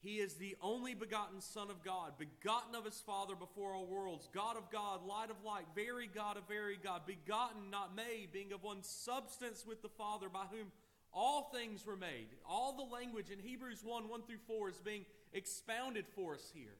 He 0.00 0.16
is 0.16 0.34
the 0.34 0.56
only 0.60 0.94
begotten 0.94 1.40
Son 1.40 1.70
of 1.70 1.84
God, 1.84 2.14
begotten 2.18 2.74
of 2.74 2.84
his 2.84 3.00
Father 3.06 3.36
before 3.36 3.72
all 3.72 3.86
worlds, 3.86 4.28
God 4.34 4.56
of 4.56 4.68
God, 4.70 5.06
light 5.06 5.30
of 5.30 5.44
light, 5.44 5.66
very 5.76 6.08
God 6.12 6.36
of 6.36 6.48
very 6.48 6.76
God, 6.82 7.02
begotten, 7.06 7.70
not 7.70 7.94
made, 7.94 8.32
being 8.32 8.52
of 8.52 8.64
one 8.64 8.82
substance 8.82 9.64
with 9.64 9.80
the 9.80 9.88
Father, 9.88 10.28
by 10.28 10.44
whom 10.50 10.72
all 11.12 11.50
things 11.54 11.86
were 11.86 11.96
made. 11.96 12.26
All 12.44 12.76
the 12.76 12.92
language 12.92 13.30
in 13.30 13.38
Hebrews 13.38 13.82
1 13.84 14.08
1 14.08 14.22
through 14.22 14.38
4 14.48 14.70
is 14.70 14.76
being 14.78 15.04
expounded 15.32 16.06
for 16.16 16.34
us 16.34 16.50
here. 16.52 16.74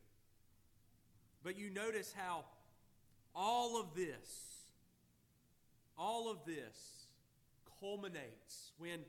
But 1.45 1.57
you 1.57 1.71
notice 1.71 2.13
how 2.17 2.45
all 3.37 3.81
of 3.81 3.95
this, 3.95 4.65
all 5.97 6.29
of 6.29 6.39
this 6.45 7.02
culminates 7.83 8.73
when 8.79 9.01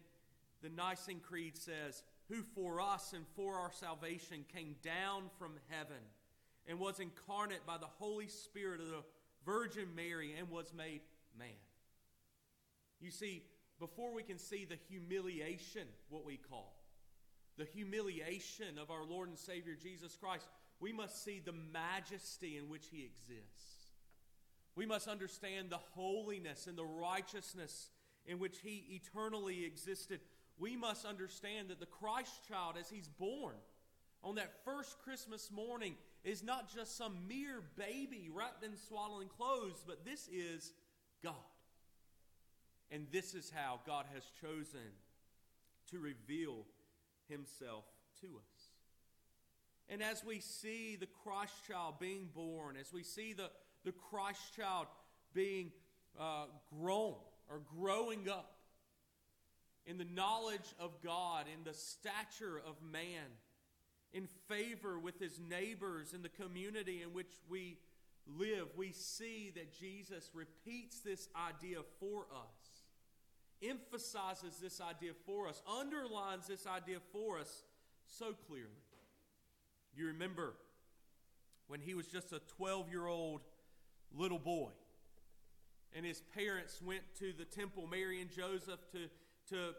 the 0.61 0.69
Nicene 0.69 1.19
Creed 1.19 1.57
says, 1.57 2.03
Who 2.29 2.41
for 2.41 2.81
us 2.81 3.13
and 3.13 3.25
for 3.35 3.55
our 3.55 3.71
salvation 3.71 4.45
came 4.53 4.75
down 4.81 5.29
from 5.37 5.53
heaven 5.69 6.01
and 6.67 6.79
was 6.79 6.99
incarnate 6.99 7.65
by 7.65 7.77
the 7.77 7.85
Holy 7.85 8.27
Spirit 8.27 8.81
of 8.81 8.87
the 8.87 9.03
Virgin 9.45 9.87
Mary 9.95 10.33
and 10.37 10.49
was 10.49 10.73
made 10.75 11.01
man. 11.37 11.47
You 12.99 13.11
see, 13.11 13.43
before 13.79 14.13
we 14.13 14.23
can 14.23 14.37
see 14.37 14.65
the 14.65 14.77
humiliation, 14.89 15.87
what 16.09 16.25
we 16.25 16.37
call 16.37 16.73
the 17.57 17.65
humiliation 17.65 18.79
of 18.81 18.89
our 18.89 19.05
Lord 19.05 19.29
and 19.29 19.37
Savior 19.37 19.75
Jesus 19.75 20.15
Christ, 20.15 20.47
we 20.79 20.91
must 20.91 21.23
see 21.23 21.39
the 21.43 21.53
majesty 21.71 22.57
in 22.57 22.67
which 22.67 22.87
He 22.91 23.03
exists. 23.03 23.91
We 24.75 24.87
must 24.87 25.07
understand 25.07 25.69
the 25.69 25.77
holiness 25.77 26.65
and 26.65 26.75
the 26.75 26.85
righteousness 26.85 27.89
in 28.25 28.39
which 28.39 28.59
He 28.59 29.01
eternally 29.01 29.65
existed. 29.65 30.19
We 30.57 30.75
must 30.75 31.05
understand 31.05 31.69
that 31.69 31.79
the 31.79 31.85
Christ 31.85 32.47
child, 32.47 32.75
as 32.79 32.89
He's 32.89 33.07
born 33.07 33.55
on 34.23 34.35
that 34.35 34.63
first 34.63 34.97
Christmas 35.03 35.51
morning, 35.51 35.95
is 36.23 36.43
not 36.43 36.73
just 36.73 36.97
some 36.97 37.27
mere 37.27 37.61
baby 37.75 38.29
wrapped 38.33 38.63
in 38.63 38.77
swaddling 38.77 39.27
clothes, 39.27 39.83
but 39.85 40.05
this 40.05 40.29
is 40.31 40.73
God. 41.21 41.33
And 42.91 43.07
this 43.11 43.33
is 43.33 43.51
how 43.53 43.79
God 43.85 44.05
has 44.13 44.23
chosen 44.39 44.91
to 45.91 45.99
reveal 45.99 46.65
himself 47.27 47.85
to 48.21 48.27
us. 48.27 48.73
And 49.89 50.01
as 50.01 50.23
we 50.23 50.39
see 50.39 50.95
the 50.95 51.07
Christ 51.23 51.53
child 51.67 51.95
being 51.99 52.29
born, 52.33 52.77
as 52.79 52.93
we 52.93 53.03
see 53.03 53.33
the, 53.33 53.49
the 53.83 53.91
Christ 53.91 54.55
child 54.55 54.87
being 55.33 55.71
uh, 56.19 56.45
grown 56.79 57.15
or 57.49 57.61
growing 57.79 58.29
up 58.29 58.53
in 59.85 59.97
the 59.97 60.05
knowledge 60.05 60.73
of 60.79 61.01
God, 61.03 61.45
in 61.53 61.63
the 61.63 61.73
stature 61.73 62.61
of 62.65 62.75
man, 62.81 63.25
in 64.13 64.27
favor 64.47 64.97
with 64.99 65.19
his 65.19 65.39
neighbors, 65.39 66.13
in 66.13 66.21
the 66.21 66.29
community 66.29 67.01
in 67.01 67.13
which 67.13 67.31
we 67.49 67.77
live, 68.25 68.67
we 68.77 68.91
see 68.91 69.51
that 69.55 69.77
Jesus 69.77 70.29
repeats 70.33 70.99
this 70.99 71.27
idea 71.35 71.79
for 71.99 72.25
us 72.31 72.83
emphasizes 73.69 74.57
this 74.61 74.81
idea 74.81 75.11
for 75.25 75.47
us, 75.47 75.61
underlines 75.79 76.47
this 76.47 76.67
idea 76.67 76.97
for 77.11 77.39
us 77.39 77.63
so 78.05 78.33
clearly. 78.47 78.69
You 79.95 80.07
remember 80.07 80.55
when 81.67 81.79
he 81.79 81.93
was 81.93 82.07
just 82.07 82.31
a 82.33 82.41
12 82.57 82.89
year 82.89 83.07
old 83.07 83.41
little 84.15 84.39
boy, 84.39 84.71
and 85.95 86.05
his 86.05 86.21
parents 86.35 86.81
went 86.81 87.03
to 87.19 87.33
the 87.37 87.45
temple, 87.45 87.87
Mary 87.87 88.21
and 88.21 88.31
Joseph, 88.31 88.79
to, 88.91 89.07
to 89.49 89.73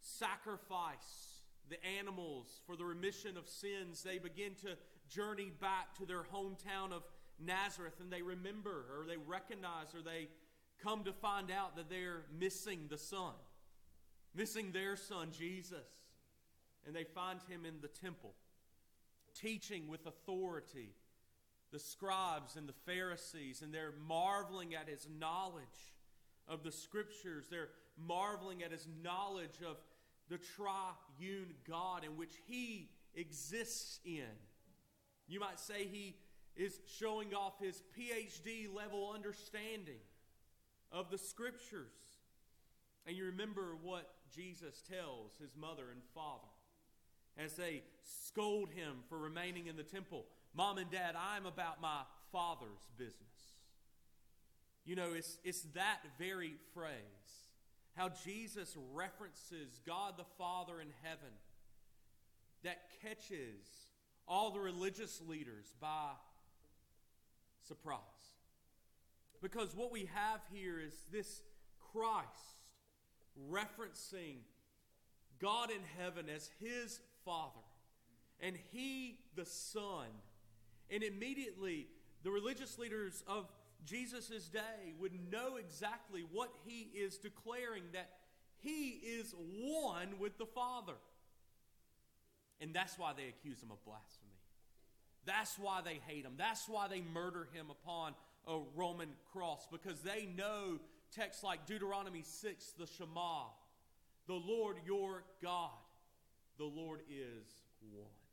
sacrifice 0.00 1.42
the 1.68 1.82
animals 1.98 2.60
for 2.66 2.76
the 2.76 2.84
remission 2.84 3.36
of 3.36 3.48
sins. 3.48 4.02
They 4.02 4.18
begin 4.18 4.54
to 4.62 4.76
journey 5.08 5.50
back 5.60 5.96
to 5.98 6.06
their 6.06 6.22
hometown 6.22 6.92
of 6.92 7.02
Nazareth, 7.38 7.94
and 8.00 8.12
they 8.12 8.22
remember, 8.22 8.84
or 8.96 9.06
they 9.06 9.16
recognize, 9.16 9.94
or 9.94 10.02
they 10.02 10.28
come 10.82 11.04
to 11.04 11.12
find 11.12 11.50
out 11.50 11.76
that 11.76 11.88
they're 11.88 12.24
missing 12.38 12.86
the 12.88 12.98
son, 12.98 13.32
missing 14.34 14.72
their 14.72 14.96
son, 14.96 15.30
Jesus. 15.36 15.86
And 16.86 16.94
they 16.94 17.04
find 17.04 17.40
him 17.48 17.64
in 17.64 17.80
the 17.80 17.88
temple, 17.88 18.34
teaching 19.40 19.88
with 19.88 20.06
authority. 20.06 20.90
The 21.74 21.80
scribes 21.80 22.54
and 22.54 22.68
the 22.68 22.72
Pharisees, 22.86 23.60
and 23.60 23.74
they're 23.74 23.94
marveling 24.06 24.76
at 24.76 24.88
his 24.88 25.08
knowledge 25.18 25.64
of 26.46 26.62
the 26.62 26.70
scriptures. 26.70 27.46
They're 27.50 27.70
marveling 27.98 28.62
at 28.62 28.70
his 28.70 28.86
knowledge 29.02 29.58
of 29.68 29.78
the 30.28 30.38
triune 30.38 31.52
God 31.68 32.04
in 32.04 32.16
which 32.16 32.34
he 32.46 32.90
exists 33.16 33.98
in. 34.04 34.22
You 35.26 35.40
might 35.40 35.58
say 35.58 35.88
he 35.90 36.14
is 36.54 36.78
showing 36.96 37.34
off 37.34 37.54
his 37.60 37.82
PhD 37.98 38.72
level 38.72 39.10
understanding 39.12 39.98
of 40.92 41.10
the 41.10 41.18
scriptures. 41.18 41.88
And 43.04 43.16
you 43.16 43.24
remember 43.24 43.74
what 43.82 44.12
Jesus 44.32 44.80
tells 44.88 45.32
his 45.40 45.56
mother 45.56 45.90
and 45.90 46.02
father 46.14 46.46
as 47.36 47.54
they 47.54 47.82
scold 48.28 48.70
him 48.70 48.98
for 49.08 49.18
remaining 49.18 49.66
in 49.66 49.76
the 49.76 49.82
temple 49.82 50.26
Mom 50.54 50.78
and 50.78 50.90
Dad, 50.90 51.16
I'm 51.16 51.46
about 51.46 51.80
my 51.80 52.02
father's 52.30 52.88
business. 52.96 53.18
You 54.84 54.96
know, 54.96 55.12
it's, 55.14 55.38
it's 55.44 55.62
that 55.74 56.00
very 56.18 56.54
phrase. 56.72 56.92
How 57.96 58.10
Jesus 58.24 58.76
references 58.92 59.80
God 59.86 60.14
the 60.16 60.24
Father 60.38 60.80
in 60.80 60.88
heaven 61.02 61.32
that 62.62 62.82
catches 63.02 63.66
all 64.26 64.50
the 64.50 64.60
religious 64.60 65.20
leaders 65.26 65.74
by 65.80 66.10
surprise. 67.66 67.98
Because 69.42 69.74
what 69.74 69.92
we 69.92 70.08
have 70.14 70.40
here 70.52 70.80
is 70.80 70.94
this 71.12 71.42
Christ 71.92 72.26
referencing 73.50 74.36
God 75.40 75.70
in 75.70 75.80
heaven 75.98 76.26
as 76.34 76.50
his 76.60 77.00
Father 77.24 77.60
and 78.40 78.56
he 78.72 79.18
the 79.36 79.46
Son. 79.46 80.06
And 80.90 81.02
immediately 81.02 81.88
the 82.22 82.30
religious 82.30 82.78
leaders 82.78 83.22
of 83.26 83.46
Jesus' 83.84 84.48
day 84.48 84.94
would 84.98 85.12
know 85.30 85.56
exactly 85.56 86.24
what 86.32 86.50
he 86.64 86.88
is 86.94 87.18
declaring 87.18 87.82
that 87.92 88.10
he 88.60 88.90
is 88.90 89.34
one 89.58 90.18
with 90.18 90.38
the 90.38 90.46
Father. 90.46 90.94
And 92.60 92.74
that's 92.74 92.98
why 92.98 93.12
they 93.14 93.28
accuse 93.28 93.62
him 93.62 93.70
of 93.70 93.84
blasphemy. 93.84 94.30
That's 95.26 95.58
why 95.58 95.80
they 95.84 96.00
hate 96.06 96.24
him. 96.24 96.34
That's 96.36 96.68
why 96.68 96.88
they 96.88 97.02
murder 97.02 97.48
him 97.52 97.66
upon 97.70 98.14
a 98.46 98.58
Roman 98.74 99.08
cross 99.32 99.66
because 99.70 100.00
they 100.00 100.28
know 100.36 100.78
texts 101.14 101.42
like 101.42 101.66
Deuteronomy 101.66 102.22
6, 102.22 102.72
the 102.78 102.86
Shema, 102.86 103.44
the 104.26 104.34
Lord 104.34 104.76
your 104.86 105.24
God, 105.42 105.70
the 106.58 106.64
Lord 106.64 107.00
is 107.08 107.46
one. 107.92 108.23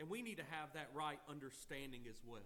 And 0.00 0.08
we 0.08 0.22
need 0.22 0.38
to 0.38 0.44
have 0.50 0.72
that 0.74 0.88
right 0.94 1.18
understanding 1.28 2.02
as 2.08 2.16
well. 2.26 2.40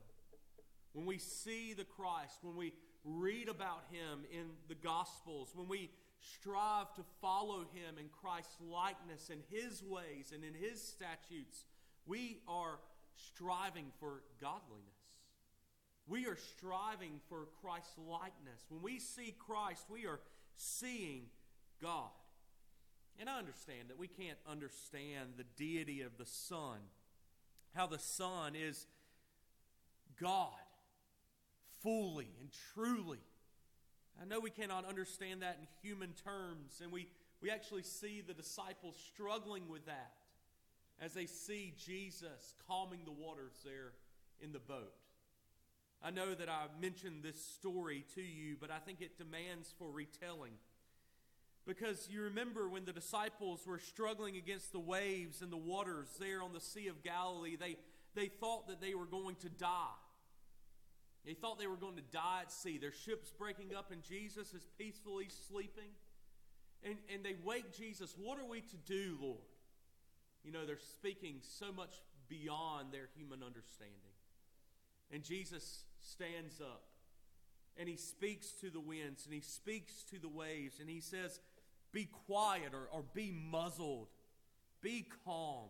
When 0.92 1.06
we 1.06 1.18
see 1.18 1.72
the 1.72 1.84
Christ, 1.84 2.38
when 2.42 2.56
we 2.56 2.72
read 3.04 3.48
about 3.48 3.84
him 3.90 4.24
in 4.32 4.46
the 4.68 4.74
Gospels, 4.74 5.50
when 5.54 5.68
we 5.68 5.90
strive 6.20 6.92
to 6.94 7.02
follow 7.20 7.60
him 7.60 7.98
in 7.98 8.06
Christ's 8.20 8.56
likeness 8.60 9.30
and 9.30 9.40
his 9.50 9.82
ways 9.82 10.32
and 10.34 10.42
in 10.42 10.54
his 10.54 10.82
statutes, 10.82 11.64
we 12.06 12.38
are 12.48 12.78
striving 13.14 13.86
for 14.00 14.22
godliness. 14.40 14.88
We 16.06 16.26
are 16.26 16.36
striving 16.36 17.20
for 17.28 17.46
Christ's 17.60 17.98
likeness. 17.98 18.64
When 18.68 18.82
we 18.82 18.98
see 18.98 19.34
Christ, 19.38 19.86
we 19.88 20.06
are 20.06 20.20
seeing 20.54 21.26
God. 21.80 22.10
And 23.18 23.28
I 23.28 23.38
understand 23.38 23.88
that 23.88 23.98
we 23.98 24.08
can't 24.08 24.38
understand 24.46 25.34
the 25.36 25.44
deity 25.56 26.02
of 26.02 26.18
the 26.18 26.26
Son, 26.26 26.78
how 27.74 27.86
the 27.86 27.98
Son 27.98 28.54
is 28.54 28.86
God 30.20 30.50
fully 31.82 32.28
and 32.40 32.50
truly. 32.74 33.18
I 34.20 34.24
know 34.24 34.40
we 34.40 34.50
cannot 34.50 34.86
understand 34.86 35.42
that 35.42 35.58
in 35.60 35.66
human 35.82 36.12
terms, 36.24 36.80
and 36.82 36.92
we, 36.92 37.08
we 37.42 37.50
actually 37.50 37.82
see 37.82 38.22
the 38.26 38.34
disciples 38.34 38.96
struggling 39.12 39.68
with 39.68 39.86
that 39.86 40.12
as 41.00 41.12
they 41.12 41.26
see 41.26 41.74
Jesus 41.84 42.54
calming 42.68 43.00
the 43.04 43.12
waters 43.12 43.54
there 43.64 43.92
in 44.40 44.52
the 44.52 44.60
boat. 44.60 44.94
I 46.02 46.10
know 46.10 46.34
that 46.34 46.48
I 46.48 46.66
mentioned 46.80 47.22
this 47.22 47.42
story 47.42 48.04
to 48.14 48.22
you, 48.22 48.56
but 48.60 48.70
I 48.70 48.78
think 48.78 49.00
it 49.00 49.18
demands 49.18 49.74
for 49.78 49.90
retelling. 49.90 50.52
Because 51.66 52.08
you 52.10 52.22
remember 52.22 52.68
when 52.68 52.84
the 52.84 52.92
disciples 52.92 53.66
were 53.66 53.78
struggling 53.78 54.36
against 54.36 54.72
the 54.72 54.80
waves 54.80 55.40
and 55.40 55.50
the 55.50 55.56
waters 55.56 56.08
there 56.20 56.42
on 56.42 56.52
the 56.52 56.60
Sea 56.60 56.88
of 56.88 57.02
Galilee, 57.02 57.56
they, 57.56 57.76
they 58.14 58.26
thought 58.26 58.68
that 58.68 58.80
they 58.80 58.94
were 58.94 59.06
going 59.06 59.36
to 59.36 59.48
die. 59.48 59.96
They 61.24 61.32
thought 61.32 61.58
they 61.58 61.66
were 61.66 61.76
going 61.76 61.96
to 61.96 62.02
die 62.12 62.40
at 62.42 62.52
sea. 62.52 62.76
Their 62.76 62.92
ship's 62.92 63.30
breaking 63.30 63.74
up, 63.74 63.90
and 63.90 64.02
Jesus 64.02 64.52
is 64.52 64.66
peacefully 64.76 65.28
sleeping. 65.48 65.88
And, 66.82 66.96
and 67.12 67.24
they 67.24 67.36
wake 67.42 67.74
Jesus. 67.74 68.14
What 68.18 68.38
are 68.38 68.44
we 68.44 68.60
to 68.60 68.76
do, 68.84 69.16
Lord? 69.18 69.38
You 70.44 70.52
know, 70.52 70.66
they're 70.66 70.76
speaking 70.76 71.36
so 71.40 71.72
much 71.72 71.94
beyond 72.28 72.92
their 72.92 73.08
human 73.16 73.42
understanding. 73.42 73.94
And 75.10 75.22
Jesus 75.22 75.84
stands 76.02 76.60
up 76.60 76.82
and 77.78 77.88
he 77.88 77.96
speaks 77.96 78.50
to 78.60 78.70
the 78.70 78.80
winds 78.80 79.24
and 79.24 79.34
he 79.34 79.40
speaks 79.40 80.02
to 80.10 80.18
the 80.18 80.28
waves 80.28 80.80
and 80.80 80.88
he 80.88 81.00
says, 81.00 81.40
Be 81.94 82.08
quiet 82.26 82.74
or, 82.74 82.88
or 82.92 83.04
be 83.14 83.30
muzzled, 83.30 84.08
be 84.82 85.06
calm. 85.24 85.68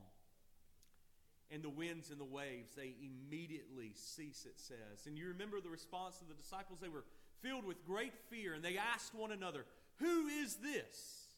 And 1.51 1.63
the 1.63 1.71
winds 1.71 2.11
and 2.11 2.19
the 2.19 2.25
waves, 2.25 2.73
they 2.75 2.95
immediately 3.01 3.93
cease, 3.95 4.47
it 4.47 4.59
says. 4.59 5.07
And 5.07 5.17
you 5.19 5.29
remember 5.29 5.61
the 5.61 5.69
response 5.69 6.21
of 6.23 6.29
the 6.29 6.35
disciples? 6.35 6.81
They 6.81 6.89
were 6.89 7.05
filled 7.43 7.67
with 7.67 7.85
great 7.85 8.15
fear 8.31 8.55
and 8.55 8.65
they 8.65 8.79
asked 8.79 9.15
one 9.15 9.31
another, 9.31 9.67
Who 9.97 10.27
is 10.27 10.57
this? 10.57 11.29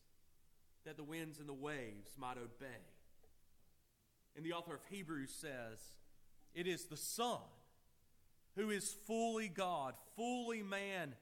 That 0.85 0.97
the 0.97 1.05
winds 1.05 1.41
and 1.41 1.49
the 1.49 1.53
waves 1.53 2.13
might 2.17 2.39
obey. 2.39 2.81
And 4.37 4.47
the 4.47 4.53
author 4.53 4.75
of 4.75 4.81
Hebrews 4.89 5.35
says, 5.37 5.81
It 6.55 6.69
is 6.69 6.85
the 6.85 6.97
Son 6.97 7.41
who 8.55 8.71
is 8.71 8.95
fully 9.07 9.49
God, 9.49 9.95
fully 10.17 10.63
man, 10.63 11.15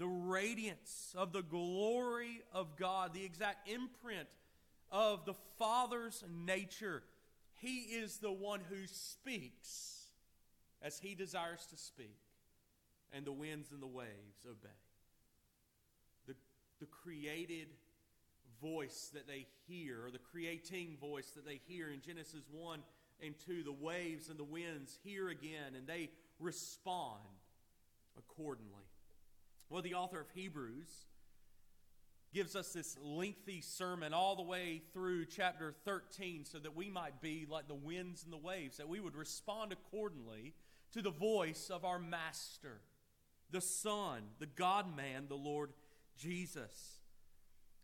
the 0.00 0.08
radiance 0.08 1.14
of 1.14 1.30
the 1.30 1.42
glory 1.42 2.40
of 2.54 2.74
God, 2.78 3.12
the 3.12 3.22
exact 3.22 3.68
imprint 3.68 4.26
of 4.90 5.26
the 5.26 5.34
Father's 5.58 6.24
nature. 6.46 7.02
He 7.56 7.80
is 7.80 8.16
the 8.16 8.32
one 8.32 8.60
who 8.70 8.86
speaks 8.86 10.06
as 10.80 10.98
he 10.98 11.14
desires 11.14 11.66
to 11.66 11.76
speak, 11.76 12.16
and 13.12 13.26
the 13.26 13.32
winds 13.32 13.72
and 13.72 13.82
the 13.82 13.86
waves 13.86 14.46
obey. 14.46 14.68
The, 16.26 16.34
the 16.80 16.86
created 16.86 17.68
voice 18.62 19.10
that 19.12 19.28
they 19.28 19.46
hear, 19.68 20.06
or 20.06 20.10
the 20.10 20.18
creating 20.18 20.96
voice 20.98 21.32
that 21.36 21.44
they 21.44 21.60
hear 21.68 21.90
in 21.90 22.00
Genesis 22.00 22.46
1 22.50 22.80
and 23.22 23.34
2, 23.46 23.64
the 23.64 23.70
waves 23.70 24.30
and 24.30 24.38
the 24.38 24.44
winds 24.44 24.98
hear 25.04 25.28
again, 25.28 25.74
and 25.76 25.86
they 25.86 26.08
respond 26.38 27.20
accordingly. 28.16 28.86
Well, 29.70 29.82
the 29.82 29.94
author 29.94 30.20
of 30.20 30.28
Hebrews 30.34 30.88
gives 32.34 32.56
us 32.56 32.72
this 32.72 32.96
lengthy 33.00 33.60
sermon 33.60 34.12
all 34.12 34.34
the 34.34 34.42
way 34.42 34.82
through 34.92 35.26
chapter 35.26 35.72
13 35.84 36.44
so 36.44 36.58
that 36.58 36.76
we 36.76 36.90
might 36.90 37.20
be 37.20 37.46
like 37.48 37.68
the 37.68 37.74
winds 37.74 38.24
and 38.24 38.32
the 38.32 38.36
waves, 38.36 38.78
that 38.78 38.88
we 38.88 38.98
would 38.98 39.14
respond 39.14 39.72
accordingly 39.72 40.54
to 40.92 41.02
the 41.02 41.10
voice 41.10 41.70
of 41.72 41.84
our 41.84 42.00
Master, 42.00 42.80
the 43.52 43.60
Son, 43.60 44.22
the 44.40 44.46
God 44.46 44.96
man, 44.96 45.26
the 45.28 45.36
Lord 45.36 45.70
Jesus. 46.18 46.98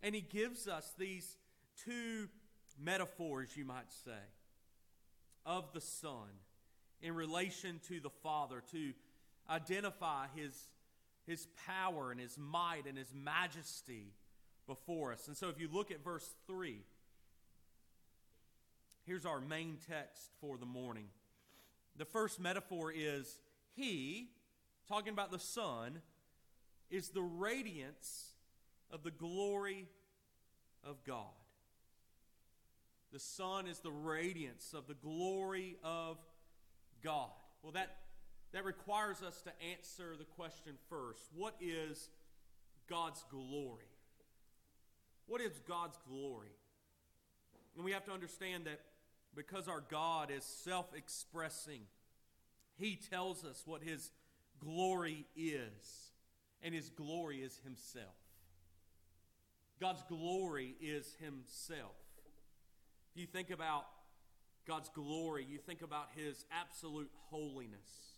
And 0.02 0.12
he 0.12 0.20
gives 0.20 0.66
us 0.66 0.92
these 0.98 1.36
two 1.84 2.28
metaphors, 2.80 3.56
you 3.56 3.64
might 3.64 3.92
say, 4.04 4.10
of 5.44 5.72
the 5.72 5.80
Son 5.80 6.28
in 7.00 7.14
relation 7.14 7.80
to 7.88 8.00
the 8.00 8.10
Father 8.10 8.62
to 8.72 8.92
identify 9.48 10.26
his, 10.34 10.52
his 11.26 11.48
power 11.66 12.10
and 12.10 12.20
his 12.20 12.38
might 12.38 12.86
and 12.86 12.96
his 12.96 13.12
majesty 13.14 14.12
before 14.66 15.12
us. 15.12 15.28
And 15.28 15.36
so 15.36 15.48
if 15.48 15.60
you 15.60 15.68
look 15.72 15.90
at 15.90 16.02
verse 16.02 16.28
3, 16.46 16.78
here's 19.04 19.26
our 19.26 19.40
main 19.40 19.78
text 19.88 20.30
for 20.40 20.56
the 20.58 20.66
morning. 20.66 21.06
The 21.96 22.04
first 22.04 22.40
metaphor 22.40 22.92
is 22.94 23.38
He, 23.74 24.28
talking 24.88 25.12
about 25.12 25.32
the 25.32 25.38
Son, 25.38 26.02
is 26.90 27.08
the 27.08 27.22
radiance 27.22 28.32
of 28.90 29.02
the 29.02 29.10
glory 29.10 29.86
of 30.84 31.02
God. 31.04 31.24
The 33.12 33.18
Son 33.18 33.66
is 33.66 33.78
the 33.78 33.90
radiance 33.90 34.74
of 34.74 34.86
the 34.86 34.94
glory 34.94 35.76
of 35.82 36.18
God. 37.02 37.30
Well, 37.62 37.72
that, 37.72 37.96
that 38.56 38.64
requires 38.64 39.22
us 39.22 39.42
to 39.42 39.50
answer 39.70 40.14
the 40.18 40.24
question 40.24 40.72
first 40.88 41.28
what 41.34 41.54
is 41.60 42.08
God's 42.88 43.22
glory? 43.30 43.84
What 45.26 45.40
is 45.40 45.52
God's 45.68 45.98
glory? 46.08 46.56
And 47.74 47.84
we 47.84 47.92
have 47.92 48.04
to 48.06 48.12
understand 48.12 48.64
that 48.64 48.80
because 49.34 49.68
our 49.68 49.82
God 49.90 50.30
is 50.30 50.42
self 50.42 50.86
expressing, 50.96 51.82
He 52.78 52.96
tells 52.96 53.44
us 53.44 53.62
what 53.66 53.82
His 53.82 54.10
glory 54.58 55.26
is, 55.36 56.12
and 56.62 56.74
His 56.74 56.88
glory 56.88 57.40
is 57.40 57.60
Himself. 57.62 58.14
God's 59.78 60.02
glory 60.08 60.76
is 60.80 61.14
Himself. 61.20 61.96
If 63.14 63.20
you 63.20 63.26
think 63.26 63.50
about 63.50 63.84
God's 64.66 64.88
glory, 64.88 65.46
you 65.46 65.58
think 65.58 65.82
about 65.82 66.08
His 66.16 66.46
absolute 66.50 67.10
holiness, 67.28 68.15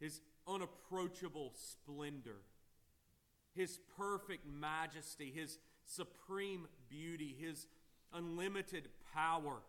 His 0.00 0.20
unapproachable 0.46 1.52
splendor, 1.54 2.42
His 3.54 3.78
perfect 3.96 4.46
majesty, 4.46 5.32
His 5.34 5.58
supreme 5.84 6.66
beauty, 6.88 7.34
His 7.38 7.66
unlimited 8.12 8.88
power. 9.14 9.62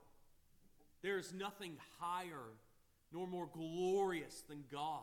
There 1.01 1.17
is 1.17 1.33
nothing 1.33 1.77
higher 1.99 2.53
nor 3.11 3.27
more 3.27 3.47
glorious 3.51 4.43
than 4.47 4.63
God. 4.71 5.01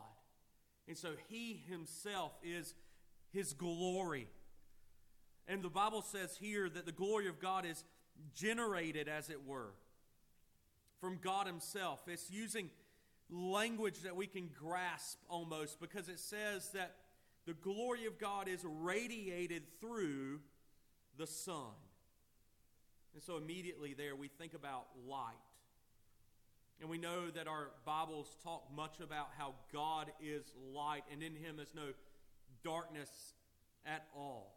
And 0.87 0.97
so 0.97 1.13
he 1.29 1.63
himself 1.67 2.31
is 2.43 2.75
his 3.31 3.53
glory. 3.53 4.27
And 5.47 5.61
the 5.61 5.69
Bible 5.69 6.01
says 6.01 6.37
here 6.37 6.69
that 6.69 6.85
the 6.85 6.91
glory 6.91 7.27
of 7.27 7.39
God 7.39 7.65
is 7.65 7.83
generated, 8.35 9.07
as 9.07 9.29
it 9.29 9.45
were, 9.45 9.71
from 10.99 11.19
God 11.21 11.47
himself. 11.47 12.01
It's 12.07 12.29
using 12.31 12.69
language 13.29 14.01
that 14.01 14.15
we 14.15 14.27
can 14.27 14.49
grasp 14.59 15.17
almost 15.29 15.79
because 15.79 16.09
it 16.09 16.19
says 16.19 16.69
that 16.73 16.95
the 17.45 17.53
glory 17.53 18.05
of 18.05 18.19
God 18.19 18.47
is 18.47 18.63
radiated 18.63 19.63
through 19.79 20.39
the 21.17 21.27
Son. 21.27 21.73
And 23.13 23.23
so 23.23 23.37
immediately 23.37 23.93
there 23.93 24.15
we 24.15 24.27
think 24.27 24.53
about 24.53 24.87
light. 25.07 25.35
And 26.81 26.89
we 26.89 26.97
know 26.97 27.29
that 27.29 27.47
our 27.47 27.69
Bibles 27.85 28.35
talk 28.43 28.63
much 28.75 28.99
about 28.99 29.29
how 29.37 29.53
God 29.71 30.11
is 30.21 30.43
light 30.73 31.03
and 31.11 31.23
in 31.23 31.35
him 31.35 31.59
is 31.59 31.69
no 31.73 31.93
darkness 32.63 33.09
at 33.85 34.05
all. 34.15 34.55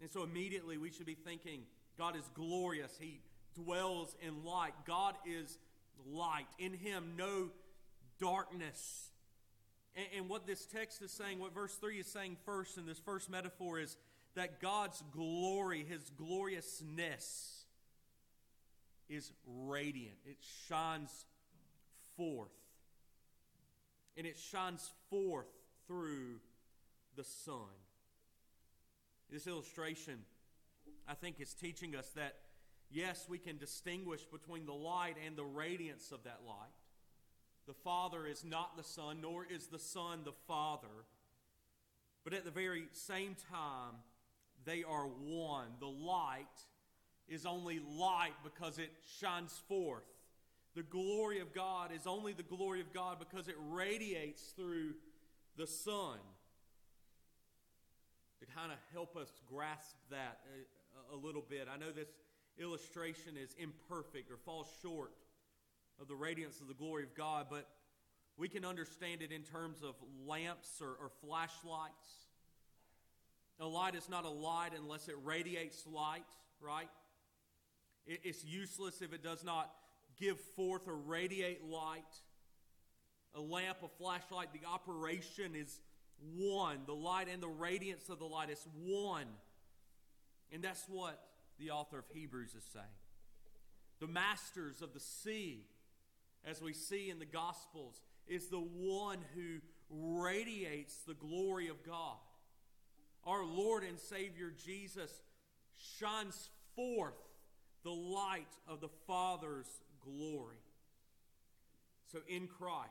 And 0.00 0.10
so 0.10 0.22
immediately 0.22 0.76
we 0.76 0.90
should 0.90 1.06
be 1.06 1.14
thinking 1.14 1.62
God 1.96 2.16
is 2.16 2.28
glorious. 2.34 2.92
He 3.00 3.20
dwells 3.54 4.14
in 4.20 4.44
light. 4.44 4.74
God 4.86 5.14
is 5.24 5.58
light. 6.04 6.46
In 6.58 6.72
him, 6.72 7.14
no 7.16 7.50
darkness. 8.20 9.10
And, 9.94 10.06
and, 10.16 10.28
what 10.28 10.46
this 10.46 10.66
text 10.66 11.02
is 11.02 11.10
saying, 11.10 11.38
what 11.38 11.54
verse 11.54 11.74
3 11.76 11.98
is 12.00 12.06
saying 12.06 12.36
first 12.44 12.76
in 12.76 12.86
this 12.86 12.98
first 12.98 13.30
metaphor 13.30 13.78
is 13.78 13.96
that 14.34 14.60
God's 14.60 15.02
glory, 15.12 15.84
his 15.88 16.10
gloriousness, 16.10 17.64
is 19.08 19.32
radiant. 19.46 20.16
It 20.24 20.36
shines 20.68 21.24
forth. 22.16 22.50
And 24.16 24.26
it 24.26 24.38
shines 24.38 24.90
forth 25.10 25.46
through 25.86 26.40
the 27.16 27.24
Son. 27.24 27.56
This 29.30 29.46
illustration, 29.46 30.20
I 31.08 31.14
think, 31.14 31.40
is 31.40 31.52
teaching 31.54 31.96
us 31.96 32.08
that, 32.16 32.36
yes, 32.90 33.26
we 33.28 33.38
can 33.38 33.58
distinguish 33.58 34.22
between 34.24 34.66
the 34.66 34.72
light 34.72 35.16
and 35.26 35.36
the 35.36 35.44
radiance 35.44 36.12
of 36.12 36.24
that 36.24 36.40
light. 36.46 36.72
The 37.66 37.74
Father 37.74 38.26
is 38.26 38.44
not 38.44 38.76
the 38.76 38.84
Son, 38.84 39.18
nor 39.20 39.44
is 39.44 39.66
the 39.66 39.78
Son 39.78 40.20
the 40.24 40.32
Father. 40.46 41.04
But 42.24 42.32
at 42.32 42.44
the 42.44 42.50
very 42.50 42.84
same 42.92 43.36
time, 43.50 43.94
they 44.64 44.82
are 44.82 45.06
one. 45.06 45.68
The 45.80 45.86
light 45.86 46.46
is 47.28 47.46
only 47.46 47.80
light 47.80 48.34
because 48.44 48.78
it 48.78 48.90
shines 49.20 49.60
forth. 49.68 50.04
The 50.74 50.82
glory 50.82 51.40
of 51.40 51.54
God 51.54 51.90
is 51.92 52.06
only 52.06 52.32
the 52.32 52.42
glory 52.42 52.80
of 52.80 52.92
God 52.92 53.18
because 53.18 53.48
it 53.48 53.56
radiates 53.70 54.42
through 54.56 54.94
the 55.56 55.66
Son. 55.66 56.18
To 58.40 58.46
kind 58.54 58.70
of 58.70 58.78
help 58.92 59.16
us 59.16 59.30
grasp 59.48 59.96
that 60.10 60.40
a, 61.12 61.16
little 61.16 61.44
bit, 61.48 61.68
I 61.72 61.78
know 61.78 61.90
this 61.90 62.08
illustration 62.60 63.36
is 63.36 63.54
imperfect 63.58 64.30
or 64.30 64.36
falls 64.36 64.68
short 64.82 65.12
of 66.00 66.08
the 66.08 66.14
radiance 66.14 66.60
of 66.60 66.68
the 66.68 66.74
glory 66.74 67.04
of 67.04 67.14
God, 67.14 67.46
but 67.50 67.66
we 68.36 68.48
can 68.48 68.64
understand 68.64 69.22
it 69.22 69.32
in 69.32 69.42
terms 69.42 69.82
of 69.82 69.94
lamps 70.26 70.80
or, 70.80 70.90
or 71.00 71.10
flashlights. 71.22 72.26
A 73.58 73.66
light 73.66 73.94
is 73.94 74.08
not 74.08 74.24
a 74.24 74.30
light 74.30 74.70
unless 74.78 75.08
it 75.08 75.14
radiates 75.24 75.86
light, 75.86 76.26
right? 76.60 76.88
It's 78.06 78.44
useless 78.44 79.00
if 79.00 79.12
it 79.12 79.22
does 79.22 79.42
not 79.42 79.70
give 80.18 80.38
forth 80.54 80.86
or 80.86 80.96
radiate 80.96 81.64
light. 81.64 82.04
A 83.34 83.40
lamp, 83.40 83.78
a 83.82 83.88
flashlight, 83.88 84.48
the 84.52 84.68
operation 84.68 85.54
is 85.54 85.80
one. 86.36 86.80
The 86.86 86.94
light 86.94 87.28
and 87.32 87.42
the 87.42 87.48
radiance 87.48 88.08
of 88.08 88.18
the 88.18 88.26
light 88.26 88.50
is 88.50 88.64
one. 88.84 89.26
And 90.52 90.62
that's 90.62 90.84
what 90.88 91.18
the 91.58 91.70
author 91.70 91.98
of 91.98 92.04
Hebrews 92.12 92.54
is 92.54 92.64
saying. 92.72 92.84
The 94.00 94.06
masters 94.06 94.82
of 94.82 94.92
the 94.92 95.00
sea, 95.00 95.66
as 96.44 96.60
we 96.60 96.72
see 96.72 97.10
in 97.10 97.18
the 97.18 97.24
Gospels, 97.24 98.00
is 98.26 98.48
the 98.48 98.58
one 98.58 99.18
who 99.34 99.60
radiates 99.88 100.96
the 101.06 101.14
glory 101.14 101.68
of 101.68 101.84
God. 101.84 102.18
Our 103.24 103.44
Lord 103.44 103.84
and 103.84 103.98
Savior 103.98 104.52
Jesus 104.64 105.10
shines 105.98 106.50
forth 106.74 107.14
the 107.82 107.90
light 107.90 108.52
of 108.68 108.80
the 108.80 108.90
Father's 109.06 109.68
glory. 110.04 110.58
So 112.12 112.18
in 112.28 112.46
Christ, 112.46 112.90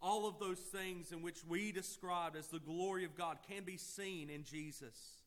all 0.00 0.26
of 0.26 0.38
those 0.38 0.58
things 0.58 1.12
in 1.12 1.22
which 1.22 1.44
we 1.46 1.72
described 1.72 2.36
as 2.36 2.48
the 2.48 2.58
glory 2.58 3.04
of 3.04 3.16
God 3.16 3.38
can 3.48 3.64
be 3.64 3.76
seen 3.76 4.30
in 4.30 4.44
Jesus. 4.44 5.21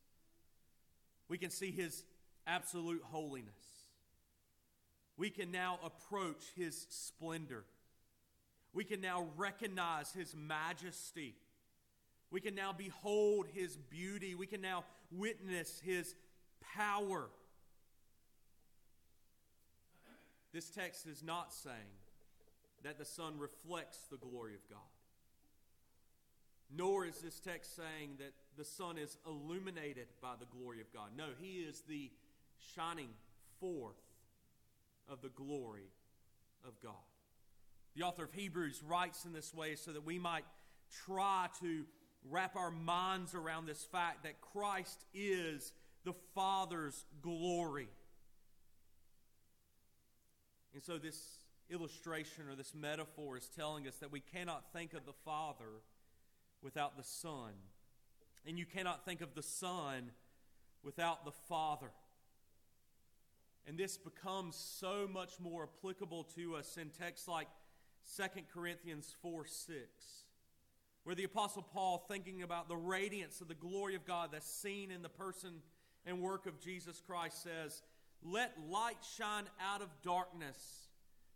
We 1.28 1.38
can 1.38 1.50
see 1.50 1.72
his 1.72 2.04
absolute 2.48 3.02
holiness. 3.04 3.54
We 5.18 5.30
can 5.30 5.52
now 5.52 5.80
approach 5.84 6.44
his 6.56 6.86
splendor. 6.90 7.64
We 8.74 8.84
can 8.84 9.02
now 9.02 9.28
recognize 9.38 10.12
his 10.12 10.36
majesty. 10.36 11.36
We 12.32 12.42
can 12.42 12.56
now 12.56 12.74
behold 12.74 13.48
his 13.54 13.78
beauty. 13.78 14.36
We 14.36 14.48
can 14.48 14.62
now 14.62 14.84
witness 15.12 15.82
his 15.84 16.16
power. 16.76 17.30
This 20.52 20.70
text 20.70 21.06
is 21.06 21.24
not 21.24 21.54
saying 21.54 21.76
that 22.84 22.98
the 22.98 23.06
Son 23.06 23.40
reflects 23.40 24.00
the 24.12 24.18
glory 24.18 24.54
of 24.54 24.70
God. 24.70 24.80
Nor 26.74 27.06
is 27.06 27.20
this 27.20 27.40
text 27.40 27.76
saying 27.76 28.18
that 28.20 28.34
the 28.58 28.66
Son 28.66 28.98
is 28.98 29.18
illuminated 29.26 30.08
by 30.22 30.34
the 30.40 30.46
glory 30.46 30.82
of 30.82 30.92
God. 30.92 31.10
No, 31.16 31.26
He 31.40 31.60
is 31.60 31.84
the 31.88 32.12
shining 32.76 33.10
forth 33.60 33.96
of 35.08 35.22
the 35.22 35.30
glory 35.30 35.90
of 36.68 36.74
God. 36.82 36.94
The 37.96 38.04
author 38.04 38.24
of 38.24 38.34
Hebrews 38.34 38.82
writes 38.86 39.26
in 39.26 39.34
this 39.34 39.54
way 39.54 39.76
so 39.76 39.92
that 39.92 40.06
we 40.06 40.20
might 40.20 40.44
try 41.06 41.48
to 41.62 41.86
wrap 42.30 42.56
our 42.56 42.72
minds 42.72 43.34
around 43.34 43.68
this 43.68 43.84
fact 43.84 44.24
that 44.24 44.42
Christ 44.42 45.06
is 45.14 45.72
the 46.04 46.14
Father's 46.34 47.06
glory. 47.22 47.88
And 50.74 50.84
so, 50.84 50.98
this 50.98 51.18
illustration 51.70 52.50
or 52.50 52.56
this 52.56 52.74
metaphor 52.76 53.38
is 53.38 53.50
telling 53.56 53.88
us 53.88 53.96
that 53.98 54.12
we 54.12 54.20
cannot 54.20 54.64
think 54.74 54.94
of 54.94 55.06
the 55.06 55.14
Father 55.24 55.82
without 56.62 56.98
the 56.98 57.04
Son. 57.04 57.52
And 58.46 58.58
you 58.58 58.66
cannot 58.66 59.06
think 59.06 59.22
of 59.22 59.34
the 59.34 59.44
Son 59.44 60.12
without 60.84 61.26
the 61.26 61.32
Father. 61.32 61.92
And 63.68 63.78
this 63.78 63.98
becomes 63.98 64.56
so 64.56 65.08
much 65.12 65.40
more 65.40 65.64
applicable 65.64 66.26
to 66.36 66.56
us 66.56 66.78
in 66.78 66.90
texts 66.90 67.28
like 67.28 67.48
2 68.16 68.24
Corinthians 68.54 69.16
4 69.22 69.46
6, 69.46 69.80
where 71.04 71.16
the 71.16 71.24
Apostle 71.24 71.64
Paul, 71.64 72.06
thinking 72.08 72.44
about 72.44 72.70
the 72.70 72.76
radiance 72.76 73.42
of 73.42 73.48
the 73.48 73.56
glory 73.56 73.96
of 73.96 74.06
God 74.06 74.30
that's 74.32 74.50
seen 74.50 74.92
in 74.92 75.02
the 75.02 75.10
person 75.10 75.62
and 76.06 76.22
work 76.22 76.46
of 76.46 76.60
Jesus 76.60 77.02
Christ, 77.06 77.42
says, 77.42 77.82
let 78.24 78.54
light 78.70 78.98
shine 79.18 79.46
out 79.62 79.82
of 79.82 79.90
darkness, 80.04 80.88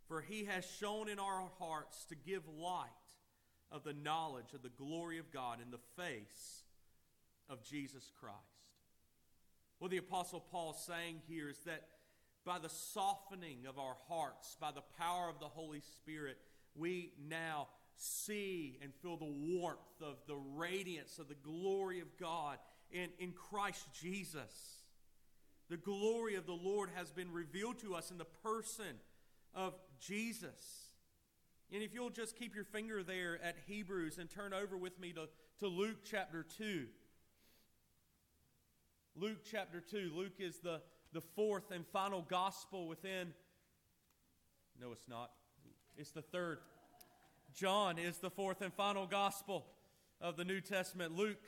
for 0.06 0.20
he 0.20 0.44
has 0.44 0.64
shone 0.78 1.08
in 1.08 1.18
our 1.18 1.48
hearts 1.58 2.04
to 2.06 2.14
give 2.14 2.42
light 2.48 2.88
of 3.72 3.84
the 3.84 3.92
knowledge 3.92 4.52
of 4.54 4.62
the 4.62 4.68
glory 4.68 5.18
of 5.18 5.30
God 5.32 5.58
in 5.62 5.70
the 5.70 6.02
face 6.02 6.64
of 7.48 7.62
Jesus 7.62 8.10
Christ. 8.20 8.36
What 9.78 9.90
the 9.90 9.96
Apostle 9.98 10.40
Paul 10.40 10.72
is 10.72 10.84
saying 10.84 11.22
here 11.26 11.48
is 11.48 11.58
that 11.66 11.86
by 12.44 12.58
the 12.58 12.68
softening 12.68 13.66
of 13.68 13.78
our 13.78 13.96
hearts, 14.08 14.56
by 14.60 14.70
the 14.72 14.82
power 14.98 15.28
of 15.28 15.40
the 15.40 15.46
Holy 15.46 15.80
Spirit, 15.80 16.38
we 16.74 17.12
now 17.28 17.68
see 17.96 18.78
and 18.82 18.92
feel 19.02 19.16
the 19.16 19.24
warmth 19.24 19.78
of 20.02 20.16
the 20.26 20.36
radiance 20.36 21.18
of 21.18 21.28
the 21.28 21.34
glory 21.34 22.00
of 22.00 22.08
God 22.18 22.58
in, 22.90 23.08
in 23.18 23.32
Christ 23.32 23.86
Jesus. 24.00 24.84
The 25.68 25.76
glory 25.76 26.34
of 26.34 26.46
the 26.46 26.52
Lord 26.52 26.90
has 26.94 27.10
been 27.10 27.32
revealed 27.32 27.78
to 27.80 27.94
us 27.94 28.10
in 28.10 28.18
the 28.18 28.24
person 28.24 28.98
of 29.54 29.74
Jesus. 30.00 30.89
And 31.72 31.82
if 31.82 31.94
you'll 31.94 32.10
just 32.10 32.36
keep 32.36 32.54
your 32.54 32.64
finger 32.64 33.02
there 33.02 33.38
at 33.42 33.56
Hebrews 33.66 34.18
and 34.18 34.28
turn 34.28 34.52
over 34.52 34.76
with 34.76 34.98
me 34.98 35.12
to, 35.12 35.28
to 35.60 35.68
Luke 35.68 35.98
chapter 36.04 36.44
2. 36.58 36.86
Luke 39.14 39.38
chapter 39.48 39.80
2. 39.80 40.10
Luke 40.14 40.32
is 40.38 40.58
the, 40.58 40.80
the 41.12 41.20
fourth 41.20 41.70
and 41.70 41.86
final 41.86 42.22
gospel 42.22 42.88
within. 42.88 43.32
No, 44.80 44.90
it's 44.90 45.06
not. 45.08 45.30
It's 45.96 46.10
the 46.10 46.22
third. 46.22 46.58
John 47.54 47.98
is 47.98 48.18
the 48.18 48.30
fourth 48.30 48.62
and 48.62 48.72
final 48.74 49.06
gospel 49.06 49.66
of 50.20 50.36
the 50.36 50.44
New 50.44 50.60
Testament. 50.60 51.16
Luke 51.16 51.42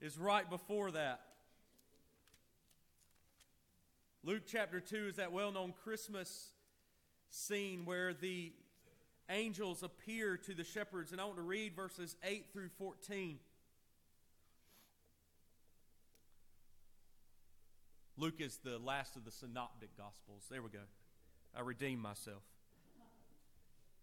is 0.00 0.18
right 0.18 0.48
before 0.48 0.92
that. 0.92 1.20
Luke 4.24 4.42
chapter 4.46 4.80
2 4.80 5.08
is 5.08 5.16
that 5.16 5.32
well 5.32 5.52
known 5.52 5.74
Christmas 5.84 6.52
scene 7.28 7.84
where 7.84 8.14
the 8.14 8.52
angels 9.32 9.82
appear 9.82 10.36
to 10.36 10.54
the 10.54 10.64
shepherds. 10.64 11.10
And 11.10 11.20
I 11.20 11.24
want 11.24 11.36
to 11.36 11.42
read 11.42 11.74
verses 11.74 12.14
8 12.22 12.46
through 12.52 12.68
14. 12.78 13.38
Luke 18.18 18.40
is 18.40 18.58
the 18.62 18.78
last 18.78 19.16
of 19.16 19.24
the 19.24 19.30
synoptic 19.30 19.96
gospels. 19.96 20.44
There 20.50 20.62
we 20.62 20.68
go. 20.68 20.84
I 21.56 21.60
redeemed 21.60 22.02
myself. 22.02 22.42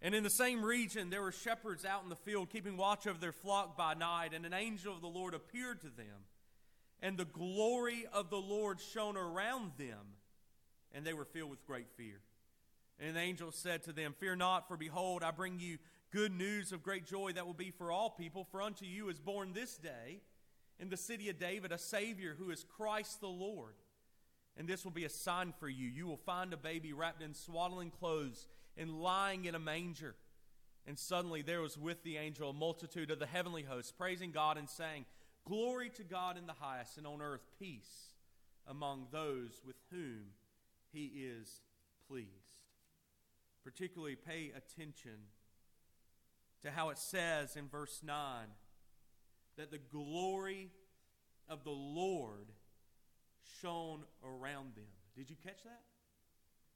And 0.01 0.15
in 0.15 0.23
the 0.23 0.29
same 0.29 0.63
region, 0.63 1.09
there 1.09 1.21
were 1.21 1.31
shepherds 1.31 1.85
out 1.85 2.03
in 2.03 2.09
the 2.09 2.15
field 2.15 2.49
keeping 2.49 2.77
watch 2.77 3.05
over 3.05 3.19
their 3.19 3.33
flock 3.33 3.77
by 3.77 3.93
night, 3.93 4.33
and 4.33 4.45
an 4.45 4.53
angel 4.53 4.95
of 4.95 5.01
the 5.01 5.07
Lord 5.07 5.33
appeared 5.33 5.81
to 5.81 5.89
them. 5.89 6.25
And 7.01 7.17
the 7.17 7.25
glory 7.25 8.05
of 8.11 8.29
the 8.29 8.37
Lord 8.37 8.79
shone 8.79 9.17
around 9.17 9.71
them, 9.77 10.15
and 10.93 11.05
they 11.05 11.13
were 11.13 11.25
filled 11.25 11.49
with 11.49 11.65
great 11.65 11.87
fear. 11.95 12.21
And 12.99 13.15
the 13.15 13.21
angel 13.21 13.51
said 13.51 13.83
to 13.83 13.93
them, 13.93 14.13
Fear 14.19 14.37
not, 14.37 14.67
for 14.67 14.75
behold, 14.75 15.23
I 15.23 15.31
bring 15.31 15.59
you 15.59 15.77
good 16.11 16.31
news 16.31 16.71
of 16.71 16.83
great 16.83 17.05
joy 17.05 17.31
that 17.33 17.45
will 17.45 17.53
be 17.53 17.71
for 17.71 17.91
all 17.91 18.09
people. 18.09 18.45
For 18.51 18.61
unto 18.61 18.85
you 18.85 19.09
is 19.09 19.19
born 19.19 19.53
this 19.53 19.77
day 19.77 20.21
in 20.79 20.89
the 20.89 20.97
city 20.97 21.29
of 21.29 21.39
David 21.39 21.71
a 21.71 21.77
Savior 21.77 22.35
who 22.37 22.51
is 22.51 22.63
Christ 22.63 23.21
the 23.21 23.27
Lord. 23.27 23.75
And 24.57 24.67
this 24.67 24.83
will 24.83 24.91
be 24.91 25.05
a 25.05 25.09
sign 25.09 25.53
for 25.59 25.69
you. 25.69 25.87
You 25.87 26.07
will 26.07 26.17
find 26.17 26.51
a 26.51 26.57
baby 26.57 26.91
wrapped 26.91 27.21
in 27.21 27.33
swaddling 27.33 27.91
clothes 27.91 28.47
and 28.75 29.01
lying 29.01 29.45
in 29.45 29.55
a 29.55 29.59
manger. 29.59 30.15
And 30.85 30.97
suddenly 30.97 31.41
there 31.41 31.61
was 31.61 31.77
with 31.77 32.03
the 32.03 32.17
angel 32.17 32.49
a 32.49 32.53
multitude 32.53 33.11
of 33.11 33.19
the 33.19 33.25
heavenly 33.25 33.63
hosts, 33.63 33.91
praising 33.91 34.31
God 34.31 34.57
and 34.57 34.69
saying, 34.69 35.05
Glory 35.45 35.89
to 35.91 36.03
God 36.03 36.37
in 36.37 36.47
the 36.47 36.53
highest, 36.59 36.97
and 36.97 37.07
on 37.07 37.21
earth 37.21 37.45
peace 37.59 38.13
among 38.67 39.07
those 39.11 39.61
with 39.65 39.77
whom 39.91 40.25
he 40.91 41.05
is 41.05 41.61
pleased. 42.07 42.38
Particularly 43.69 44.15
pay 44.15 44.51
attention 44.57 45.27
to 46.63 46.71
how 46.71 46.89
it 46.89 46.97
says 46.97 47.55
in 47.55 47.67
verse 47.67 48.01
9 48.03 48.15
that 49.57 49.69
the 49.69 49.77
glory 49.77 50.71
of 51.47 51.63
the 51.63 51.69
Lord 51.69 52.47
shone 53.61 54.05
around 54.23 54.73
them. 54.75 54.89
Did 55.15 55.29
you 55.29 55.35
catch 55.43 55.61
that? 55.65 55.83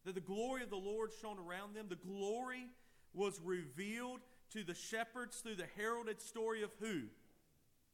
That 0.05 0.13
the 0.13 0.21
glory 0.21 0.61
of 0.61 0.69
the 0.69 0.75
Lord 0.75 1.09
shone 1.19 1.39
around 1.39 1.73
them. 1.75 1.87
The 1.89 1.95
glory 1.95 2.67
was 3.11 3.41
revealed 3.43 4.19
to 4.51 4.63
the 4.63 4.75
shepherds 4.75 5.37
through 5.37 5.55
the 5.55 5.65
heralded 5.75 6.21
story 6.21 6.61
of 6.61 6.69
who? 6.79 7.05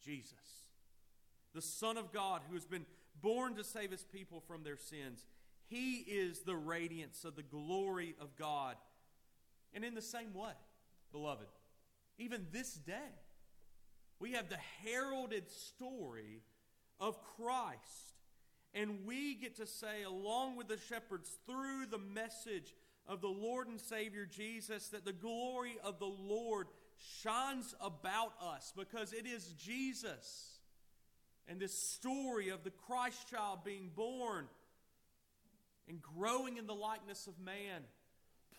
Jesus, 0.03 0.65
the 1.55 1.62
Son 1.62 1.97
of 1.97 2.12
God, 2.12 2.41
who 2.49 2.55
has 2.55 2.65
been 2.65 2.85
born 3.21 3.55
to 3.55 3.63
save 3.63 3.91
his 3.91 4.03
people 4.03 4.43
from 4.45 4.63
their 4.63 4.77
sins. 4.77 5.25
He 5.67 5.99
is 5.99 6.41
the 6.41 6.57
radiance 6.57 7.23
of 7.23 7.38
the 7.38 7.43
glory 7.43 8.15
of 8.19 8.35
God. 8.35 8.75
And 9.73 9.84
in 9.84 9.93
the 9.93 10.01
same 10.01 10.34
way, 10.34 10.53
beloved, 11.12 11.47
even 12.17 12.47
this 12.51 12.73
day, 12.73 13.13
we 14.19 14.34
have 14.34 14.49
the 14.49 14.58
heralded 14.84 15.49
story 15.49 16.41
of 16.99 17.17
Christ. 17.38 18.15
And 18.73 19.05
we 19.05 19.36
get 19.36 19.55
to 19.58 19.65
say, 19.65 20.03
along 20.03 20.58
with 20.58 20.67
the 20.67 20.77
shepherds, 20.77 21.32
through 21.45 21.88
the 21.89 21.97
message 21.97 22.75
of 23.08 23.21
the 23.21 23.27
Lord 23.27 23.67
and 23.67 23.79
Savior 23.79 24.25
Jesus, 24.25 24.89
that 24.89 25.05
the 25.05 25.13
glory 25.13 25.77
of 25.84 25.97
the 25.99 26.05
Lord 26.05 26.67
shines 27.23 27.73
about 27.82 28.34
us 28.41 28.73
because 28.75 29.13
it 29.13 29.25
is 29.25 29.53
Jesus 29.53 30.60
and 31.47 31.60
this 31.60 31.73
story 31.73 32.49
of 32.49 32.63
the 32.63 32.69
Christ 32.69 33.27
child 33.29 33.60
being 33.63 33.89
born 33.95 34.47
and 35.88 35.99
growing 36.01 36.58
in 36.58 36.67
the 36.67 36.75
likeness 36.75 37.25
of 37.25 37.39
man, 37.39 37.82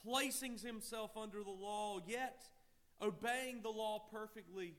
placing 0.05 0.59
himself 0.59 1.17
under 1.17 1.43
the 1.43 1.51
law, 1.51 2.01
yet 2.07 2.43
obeying 3.03 3.63
the 3.63 3.71
law 3.71 4.03
perfectly. 4.13 4.75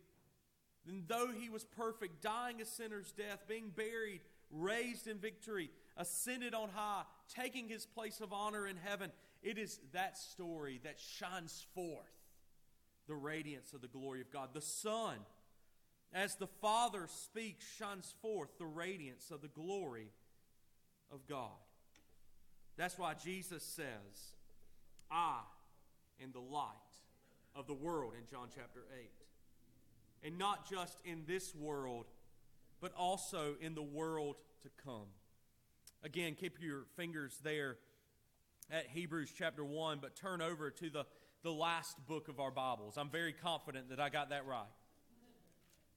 And 0.88 1.08
though 1.08 1.30
he 1.38 1.50
was 1.50 1.64
perfect, 1.64 2.22
dying 2.22 2.62
a 2.62 2.66
sinner's 2.66 3.12
death, 3.12 3.44
being 3.48 3.70
buried, 3.76 4.22
raised 4.50 5.08
in 5.08 5.18
victory, 5.18 5.70
ascended 5.98 6.54
on 6.54 6.70
high, 6.74 7.04
taking 7.34 7.70
his 7.70 7.86
place 7.86 8.20
of 8.22 8.34
honor 8.34 8.68
in 8.68 8.78
heaven. 8.78 9.12
It 9.44 9.58
is 9.58 9.80
that 9.94 10.18
story 10.18 10.80
that 10.84 11.00
shines 11.00 11.66
forth 11.74 12.12
the 13.08 13.16
radiance 13.16 13.74
of 13.74 13.82
the 13.82 13.88
glory 13.88 14.22
of 14.22 14.32
God. 14.32 14.50
The 14.54 14.62
Son, 14.62 15.16
as 16.14 16.36
the 16.36 16.48
Father 16.48 17.08
speaks, 17.08 17.66
shines 17.78 18.14
forth 18.22 18.50
the 18.58 18.66
radiance 18.66 19.32
of 19.32 19.42
the 19.42 19.48
glory 19.48 20.12
of 21.12 21.28
God. 21.28 21.50
That's 22.78 22.98
why 22.98 23.14
Jesus 23.14 23.64
says, 23.64 24.34
I 25.12 25.42
am 26.24 26.32
the 26.32 26.40
light 26.40 26.72
of 27.56 27.68
the 27.68 27.74
world 27.74 28.14
in 28.18 28.26
John 28.26 28.48
chapter 28.56 28.86
8. 28.98 29.10
And 30.24 30.38
not 30.38 30.70
just 30.70 30.98
in 31.04 31.24
this 31.28 31.54
world 31.56 32.06
but 32.82 32.92
also 32.98 33.56
in 33.62 33.76
the 33.76 33.84
world 33.84 34.36
to 34.64 34.70
come. 34.84 35.08
Again, 36.04 36.36
keep 36.38 36.58
your 36.60 36.86
fingers 36.98 37.40
there 37.44 37.78
at 38.72 38.88
Hebrews 38.88 39.32
chapter 39.38 39.64
1, 39.64 40.00
but 40.02 40.16
turn 40.16 40.42
over 40.42 40.72
to 40.72 40.90
the, 40.90 41.06
the 41.44 41.52
last 41.52 41.96
book 42.08 42.28
of 42.28 42.40
our 42.40 42.50
Bibles. 42.50 42.98
I'm 42.98 43.10
very 43.10 43.34
confident 43.34 43.90
that 43.90 44.00
I 44.00 44.10
got 44.10 44.32
that 44.32 44.48
right. 44.48 44.66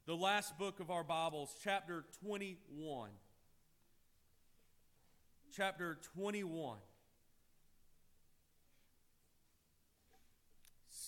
The 0.07 0.15
last 0.15 0.59
book 0.59 0.81
of 0.81 0.91
our 0.91 1.03
Bibles, 1.03 1.57
chapter 1.65 2.05
21. 2.23 3.11
Chapter 5.57 5.99
21. 6.15 6.77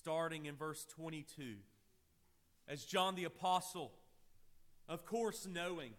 Starting 0.07 0.47
in 0.47 0.55
verse 0.55 0.87
22. 0.95 1.57
As 2.69 2.85
John 2.85 3.16
the 3.16 3.25
Apostle 3.25 3.90
of 4.88 5.05
course, 5.05 5.49
knowing 5.53 5.95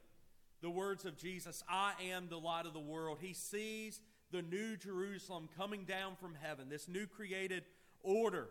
the 0.61 0.69
words 0.69 1.03
of 1.03 1.17
Jesus, 1.17 1.61
I 1.67 1.91
am 2.01 2.29
the 2.29 2.39
light 2.39 2.65
of 2.65 2.71
the 2.71 2.79
world. 2.79 3.17
He 3.19 3.33
sees 3.33 3.99
the 4.31 4.41
new 4.41 4.77
Jerusalem 4.77 5.49
coming 5.57 5.83
down 5.83 6.15
from 6.15 6.35
heaven, 6.41 6.69
this 6.69 6.87
new 6.87 7.05
created 7.05 7.65
order 7.99 8.47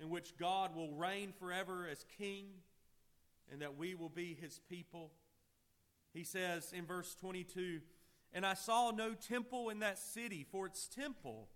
in 0.00 0.10
which 0.10 0.36
God 0.36 0.74
will 0.74 0.90
reign 0.90 1.32
forever 1.38 1.86
as 1.88 2.04
king 2.18 2.46
and 3.52 3.62
that 3.62 3.78
we 3.78 3.94
will 3.94 4.08
be 4.08 4.34
his 4.34 4.58
people. 4.68 5.12
He 6.12 6.24
says 6.24 6.72
in 6.76 6.86
verse 6.86 7.14
22 7.14 7.82
And 8.32 8.44
I 8.44 8.54
saw 8.54 8.90
no 8.90 9.14
temple 9.14 9.68
in 9.68 9.78
that 9.78 9.96
city, 9.96 10.44
for 10.50 10.66
its 10.66 10.88
temple 10.88 11.50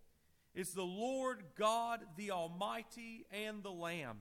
is 0.54 0.72
the 0.72 0.82
Lord 0.82 1.42
God, 1.56 2.00
the 2.16 2.30
Almighty, 2.30 3.26
and 3.30 3.62
the 3.62 3.70
Lamb. 3.70 4.18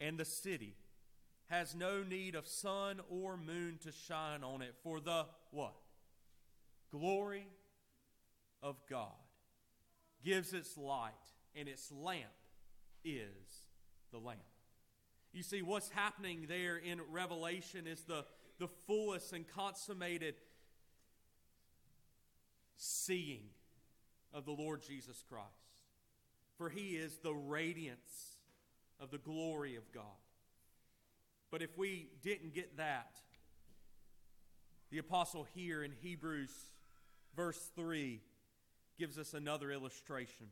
And 0.00 0.18
the 0.18 0.24
city 0.24 0.74
has 1.48 1.74
no 1.74 2.02
need 2.02 2.34
of 2.34 2.46
sun 2.46 3.00
or 3.08 3.36
moon 3.36 3.78
to 3.84 3.92
shine 3.92 4.42
on 4.42 4.62
it, 4.62 4.74
for 4.82 5.00
the 5.00 5.26
what? 5.50 5.74
Glory 6.90 7.46
of 8.62 8.76
God 8.88 9.12
gives 10.24 10.52
its 10.52 10.76
light, 10.76 11.12
and 11.54 11.68
its 11.68 11.92
lamp 11.92 12.24
is 13.04 13.64
the 14.10 14.18
Lamb. 14.18 14.38
You 15.32 15.42
see, 15.42 15.62
what's 15.62 15.90
happening 15.90 16.46
there 16.48 16.76
in 16.76 17.00
Revelation 17.12 17.86
is 17.86 18.00
the, 18.02 18.24
the 18.58 18.68
fullest 18.86 19.32
and 19.32 19.46
consummated 19.46 20.34
seeing 22.76 23.50
of 24.36 24.44
the 24.44 24.52
Lord 24.52 24.82
Jesus 24.86 25.24
Christ. 25.28 25.48
For 26.58 26.68
he 26.68 26.96
is 26.96 27.18
the 27.18 27.34
radiance 27.34 28.36
of 29.00 29.10
the 29.10 29.18
glory 29.18 29.76
of 29.76 29.90
God. 29.92 30.04
But 31.50 31.62
if 31.62 31.76
we 31.78 32.10
didn't 32.22 32.54
get 32.54 32.76
that, 32.76 33.16
the 34.90 34.98
apostle 34.98 35.46
here 35.54 35.82
in 35.82 35.92
Hebrews, 36.02 36.52
verse 37.34 37.70
3, 37.74 38.20
gives 38.98 39.18
us 39.18 39.34
another 39.34 39.70
illustration. 39.70 40.46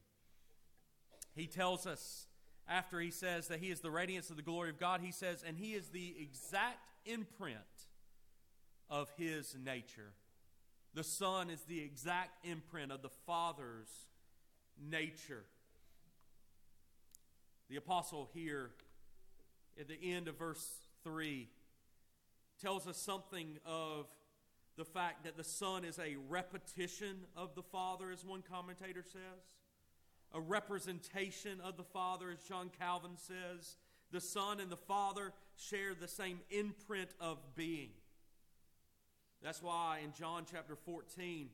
He 1.35 1.47
tells 1.47 1.87
us, 1.87 2.27
after 2.67 3.01
he 3.01 3.11
says 3.11 3.49
that 3.49 3.61
he 3.61 3.71
is 3.71 3.81
the 3.81 3.91
radiance 3.91 4.31
of 4.31 4.37
the 4.37 4.43
glory 4.43 4.71
of 4.71 4.81
God, 4.81 5.01
he 5.03 5.13
says, 5.13 5.45
and 5.47 5.59
he 5.59 5.75
is 5.75 5.89
the 5.89 6.15
exact 6.19 6.89
imprint 7.05 7.59
of 8.89 9.11
his 9.17 9.57
nature. 9.63 10.13
The 10.95 11.03
Son 11.05 11.51
is 11.51 11.61
the 11.63 11.81
exact 11.81 12.47
imprint 12.47 12.93
of 12.93 13.03
the 13.03 13.11
Father's 13.27 13.89
nature. 14.81 15.45
The 17.69 17.77
apostle 17.77 18.31
here 18.33 18.71
at 19.81 19.89
the 19.89 19.99
end 20.01 20.29
of 20.29 20.39
verse 20.39 20.65
3 21.03 21.49
tells 22.63 22.87
us 22.87 22.97
something 22.97 23.59
of 23.67 24.07
the 24.77 24.85
fact 24.85 25.25
that 25.25 25.37
the 25.37 25.45
Son 25.45 25.85
is 25.85 25.99
a 25.99 26.17
repetition 26.29 27.27
of 27.37 27.57
the 27.57 27.63
Father, 27.63 28.13
as 28.13 28.25
one 28.25 28.43
commentator 28.49 29.03
says, 29.03 29.51
a 30.33 30.41
representation 30.41 31.61
of 31.61 31.77
the 31.77 31.85
Father, 31.85 32.31
as 32.31 32.43
John 32.45 32.71
Calvin 32.79 33.17
says. 33.17 33.77
The 34.11 34.21
Son 34.21 34.61
and 34.61 34.71
the 34.71 34.77
Father 34.77 35.33
share 35.57 35.95
the 35.95 36.09
same 36.09 36.41
imprint 36.51 37.11
of 37.21 37.39
being. 37.57 37.91
That's 39.45 39.63
why 39.63 40.01
in 40.03 40.13
John 40.15 40.47
chapter 40.51 40.75
14, 40.75 41.51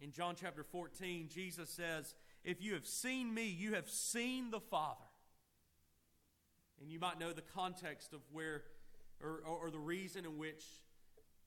in 0.00 0.12
John 0.12 0.34
chapter 0.34 0.64
14, 0.64 1.28
Jesus 1.28 1.68
says, 1.68 2.14
if 2.42 2.62
you 2.62 2.72
have 2.72 2.86
seen 2.86 3.34
me, 3.34 3.46
you 3.46 3.74
have 3.74 3.90
seen 3.90 4.50
the 4.50 4.60
Father. 4.60 5.04
And 6.80 6.90
you 6.90 6.98
might 6.98 7.20
know 7.20 7.32
the 7.32 7.42
context 7.42 8.14
of 8.14 8.20
where, 8.32 8.62
or, 9.22 9.42
or, 9.46 9.66
or 9.66 9.70
the 9.70 9.78
reason 9.78 10.24
in 10.24 10.38
which 10.38 10.64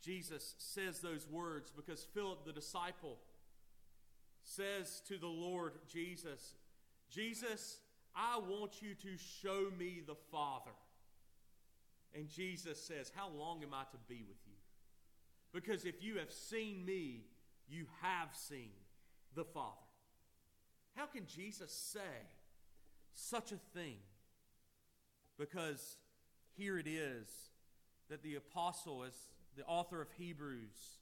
Jesus 0.03 0.53
says 0.59 0.99
those 0.99 1.27
words, 1.27 1.71
because 1.75 2.05
Philip 2.13 2.45
the 2.45 2.53
disciple 2.53 3.17
says 4.43 5.01
to 5.07 5.17
the 5.17 5.27
Lord 5.27 5.73
Jesus, 5.91 6.53
Jesus, 7.09 7.79
I 8.15 8.37
want 8.37 8.83
you 8.83 8.93
to 8.93 9.17
show 9.41 9.67
me 9.79 10.01
the 10.05 10.15
Father. 10.31 10.71
And 12.15 12.27
Jesus 12.27 12.81
says, 12.81 13.11
How 13.15 13.29
long 13.29 13.63
am 13.63 13.73
I 13.73 13.83
to 13.91 13.97
be 14.07 14.23
with 14.27 14.37
you? 14.47 14.48
Because 15.53 15.85
if 15.85 16.03
you 16.03 16.17
have 16.17 16.31
seen 16.31 16.85
me, 16.85 17.21
you 17.67 17.85
have 18.01 18.29
seen 18.35 18.71
the 19.35 19.43
Father. 19.43 19.75
How 20.95 21.05
can 21.05 21.25
Jesus 21.25 21.71
say 21.71 21.99
such 23.13 23.51
a 23.51 23.59
thing? 23.73 23.97
Because 25.37 25.97
here 26.57 26.77
it 26.77 26.87
is 26.87 27.27
that 28.09 28.21
the 28.21 28.35
apostle, 28.35 29.03
as 29.03 29.13
the 29.55 29.63
author 29.65 30.01
of 30.01 30.09
Hebrews, 30.17 30.99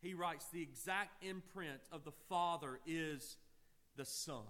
he 0.00 0.14
writes 0.14 0.46
the 0.46 0.62
exact 0.62 1.22
imprint 1.22 1.80
of 1.92 2.04
the 2.04 2.12
Father 2.28 2.80
is 2.86 3.36
the 3.96 4.04
Son. 4.04 4.44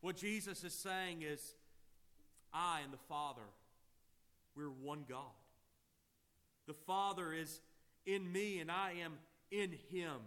What 0.00 0.16
Jesus 0.16 0.64
is 0.64 0.74
saying 0.74 1.22
is, 1.22 1.54
I 2.52 2.80
and 2.82 2.92
the 2.92 2.98
Father, 3.08 3.42
we're 4.54 4.70
one 4.70 5.04
God. 5.08 5.32
The 6.66 6.74
Father 6.74 7.32
is 7.32 7.60
in 8.04 8.30
me, 8.30 8.60
and 8.60 8.70
I 8.70 8.94
am 9.04 9.14
in 9.50 9.72
him. 9.90 10.20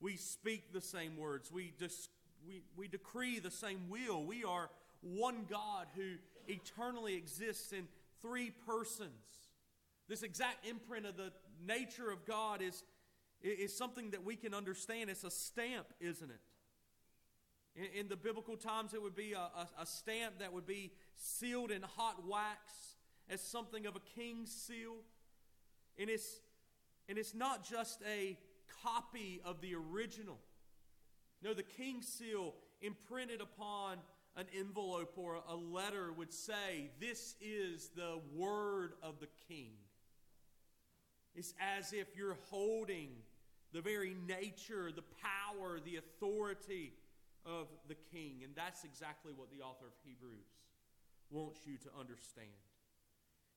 We 0.00 0.16
speak 0.16 0.72
the 0.72 0.80
same 0.80 1.16
words, 1.16 1.50
we, 1.50 1.72
dis- 1.78 2.08
we, 2.46 2.62
we 2.76 2.88
decree 2.88 3.40
the 3.40 3.50
same 3.50 3.88
will. 3.88 4.24
We 4.24 4.44
are 4.44 4.70
one 5.00 5.46
God 5.50 5.86
who 5.96 6.14
eternally 6.46 7.14
exists 7.14 7.72
in 7.72 7.88
three 8.22 8.52
persons. 8.66 9.10
This 10.08 10.22
exact 10.22 10.66
imprint 10.66 11.06
of 11.06 11.16
the 11.16 11.32
nature 11.66 12.10
of 12.10 12.24
God 12.24 12.62
is, 12.62 12.84
is 13.42 13.76
something 13.76 14.10
that 14.10 14.24
we 14.24 14.36
can 14.36 14.54
understand. 14.54 15.10
It's 15.10 15.24
a 15.24 15.30
stamp, 15.30 15.86
isn't 16.00 16.30
it? 16.30 16.40
In, 17.76 18.00
in 18.00 18.08
the 18.08 18.16
biblical 18.16 18.56
times, 18.56 18.94
it 18.94 19.02
would 19.02 19.16
be 19.16 19.32
a, 19.32 19.38
a, 19.38 19.68
a 19.82 19.86
stamp 19.86 20.38
that 20.38 20.52
would 20.52 20.66
be 20.66 20.92
sealed 21.16 21.70
in 21.70 21.82
hot 21.82 22.26
wax 22.26 22.96
as 23.28 23.40
something 23.40 23.86
of 23.86 23.96
a 23.96 24.00
king's 24.18 24.50
seal. 24.50 24.96
And 25.98 26.08
it's, 26.08 26.40
and 27.08 27.18
it's 27.18 27.34
not 27.34 27.68
just 27.68 28.00
a 28.08 28.38
copy 28.82 29.40
of 29.44 29.60
the 29.60 29.74
original. 29.74 30.38
No, 31.42 31.54
the 31.54 31.62
king's 31.62 32.06
seal 32.06 32.54
imprinted 32.80 33.40
upon 33.40 33.98
an 34.36 34.46
envelope 34.56 35.14
or 35.16 35.40
a 35.48 35.54
letter 35.54 36.12
would 36.12 36.32
say, 36.32 36.90
This 37.00 37.34
is 37.40 37.90
the 37.96 38.20
word 38.34 38.92
of 39.02 39.20
the 39.20 39.28
king. 39.48 39.72
It's 41.34 41.54
as 41.60 41.92
if 41.92 42.16
you're 42.16 42.38
holding 42.50 43.10
the 43.72 43.80
very 43.80 44.16
nature, 44.26 44.90
the 44.94 45.04
power, 45.22 45.78
the 45.84 45.96
authority 45.96 46.94
of 47.44 47.68
the 47.88 47.96
king. 48.12 48.40
And 48.42 48.54
that's 48.54 48.84
exactly 48.84 49.32
what 49.34 49.50
the 49.50 49.62
author 49.62 49.86
of 49.86 49.92
Hebrews 50.04 50.46
wants 51.30 51.60
you 51.66 51.76
to 51.78 51.88
understand. 51.98 52.48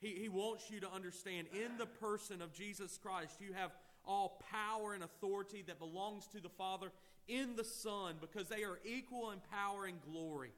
He, 0.02 0.16
he 0.16 0.30
wants 0.30 0.70
you 0.70 0.80
to 0.80 0.92
understand 0.92 1.48
in 1.54 1.78
the 1.78 1.86
person 1.86 2.42
of 2.42 2.54
Jesus 2.54 2.98
Christ, 3.02 3.40
you 3.40 3.54
have 3.54 3.72
all 4.04 4.42
power 4.52 4.94
and 4.94 5.04
authority 5.04 5.64
that 5.68 5.78
belongs 5.78 6.28
to 6.28 6.42
the 6.42 6.50
Father 6.50 6.92
in 7.28 7.56
the 7.56 7.64
Son 7.64 8.16
because 8.20 8.50
they 8.50 8.64
are 8.64 8.80
equal 8.84 9.30
in 9.30 9.40
power 9.52 9.86
and 9.86 10.02
glory. 10.02 10.52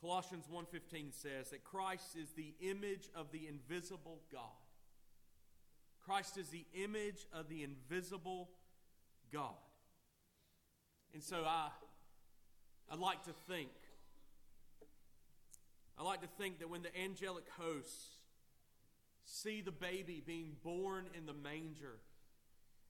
Colossians 0.00 0.48
1:15 0.48 1.12
says 1.12 1.50
that 1.50 1.62
Christ 1.62 2.16
is 2.16 2.32
the 2.32 2.54
image 2.60 3.10
of 3.14 3.30
the 3.32 3.46
invisible 3.46 4.22
God. 4.32 4.56
Christ 6.00 6.38
is 6.38 6.48
the 6.48 6.66
image 6.72 7.26
of 7.32 7.50
the 7.50 7.62
invisible 7.62 8.50
God. 9.30 9.58
And 11.12 11.22
so 11.22 11.44
I 11.44 11.70
I 12.88 12.94
like 12.94 13.22
to 13.24 13.34
think 13.46 13.70
I 16.00 16.02
like 16.02 16.22
to 16.22 16.28
think 16.38 16.60
that 16.60 16.70
when 16.70 16.80
the 16.80 16.98
angelic 16.98 17.44
hosts 17.58 18.14
see 19.26 19.60
the 19.60 19.70
baby 19.70 20.22
being 20.24 20.56
born 20.64 21.04
in 21.14 21.26
the 21.26 21.34
manger, 21.34 21.98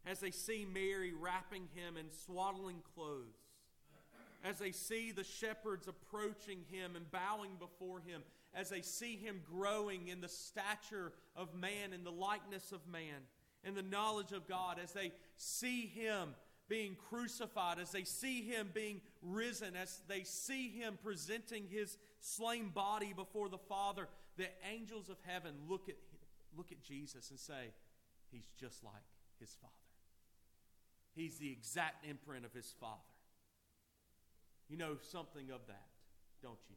as 0.07 0.21
they 0.21 0.31
see 0.31 0.65
Mary 0.73 1.13
wrapping 1.13 1.67
him 1.75 1.97
in 1.97 2.07
swaddling 2.25 2.83
clothes, 2.95 3.35
as 4.45 4.61
they 4.61 4.71
see 4.71 5.11
the 5.11 5.25
shepherds 5.25 5.89
approaching 5.89 6.61
him 6.71 6.95
and 6.95 7.11
bowing 7.11 7.57
before 7.59 7.99
him, 7.99 8.23
as 8.55 8.71
they 8.71 8.81
see 8.81 9.17
him 9.17 9.41
growing 9.45 10.07
in 10.07 10.21
the 10.21 10.29
stature 10.29 11.13
of 11.35 11.53
man, 11.53 11.93
in 11.93 12.05
the 12.05 12.13
likeness 12.13 12.71
of 12.71 12.87
man, 12.87 13.27
in 13.65 13.75
the 13.75 13.83
knowledge 13.83 14.31
of 14.31 14.47
God, 14.47 14.79
as 14.81 14.93
they 14.93 15.11
see 15.37 15.87
him 15.87 16.29
being 16.69 16.97
crucified, 17.11 17.81
as 17.81 17.91
they 17.91 18.05
see 18.05 18.43
him 18.43 18.71
being 18.73 19.01
risen, 19.21 19.75
as 19.75 20.01
they 20.07 20.23
see 20.23 20.69
him 20.69 20.97
presenting 21.03 21.65
his 21.69 21.99
slain 22.21 22.69
body 22.69 23.13
before 23.15 23.49
the 23.49 23.59
Father, 23.59 24.09
the 24.37 24.49
angels 24.71 25.09
of 25.09 25.17
heaven 25.27 25.53
look 25.69 25.89
at, 25.89 25.97
look 26.57 26.73
at 26.73 26.83
Jesus 26.83 27.31
and 27.31 27.39
say, 27.39 27.73
He's 28.31 28.47
just 28.61 28.85
like 28.85 28.95
his 29.41 29.57
Father. 29.61 29.73
He's 31.15 31.39
the 31.39 31.51
exact 31.51 32.07
imprint 32.07 32.45
of 32.45 32.53
his 32.53 32.73
Father. 32.81 32.95
You 34.69 34.77
know 34.77 34.97
something 35.11 35.51
of 35.51 35.67
that, 35.67 35.89
don't 36.43 36.61
you? 36.69 36.77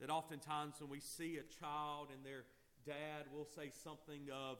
That 0.00 0.10
oftentimes 0.10 0.76
when 0.80 0.88
we 0.88 1.00
see 1.00 1.36
a 1.36 1.60
child 1.60 2.08
and 2.14 2.24
their 2.24 2.44
dad, 2.86 3.26
we'll 3.32 3.44
say 3.44 3.70
something 3.84 4.28
of, 4.32 4.56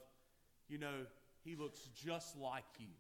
you 0.69 0.79
know, 0.79 1.07
he 1.43 1.57
looks 1.57 1.81
just 2.05 2.37
like 2.39 2.65
you. 2.79 2.93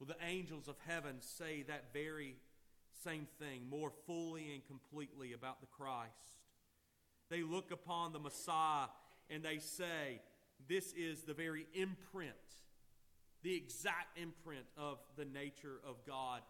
Well, 0.00 0.08
the 0.08 0.26
angels 0.26 0.68
of 0.68 0.76
heaven 0.86 1.16
say 1.20 1.62
that 1.68 1.92
very 1.92 2.36
same 3.02 3.26
thing 3.38 3.62
more 3.70 3.92
fully 4.06 4.52
and 4.52 4.66
completely 4.66 5.32
about 5.32 5.60
the 5.60 5.66
Christ. 5.66 6.12
They 7.30 7.42
look 7.42 7.70
upon 7.70 8.12
the 8.12 8.18
Messiah 8.18 8.86
and 9.30 9.42
they 9.42 9.58
say, 9.58 10.20
This 10.68 10.92
is 10.96 11.22
the 11.22 11.34
very 11.34 11.66
imprint, 11.74 12.32
the 13.42 13.54
exact 13.54 14.18
imprint 14.18 14.64
of 14.76 14.98
the 15.16 15.24
nature 15.24 15.80
of 15.86 15.96
God. 16.06 16.42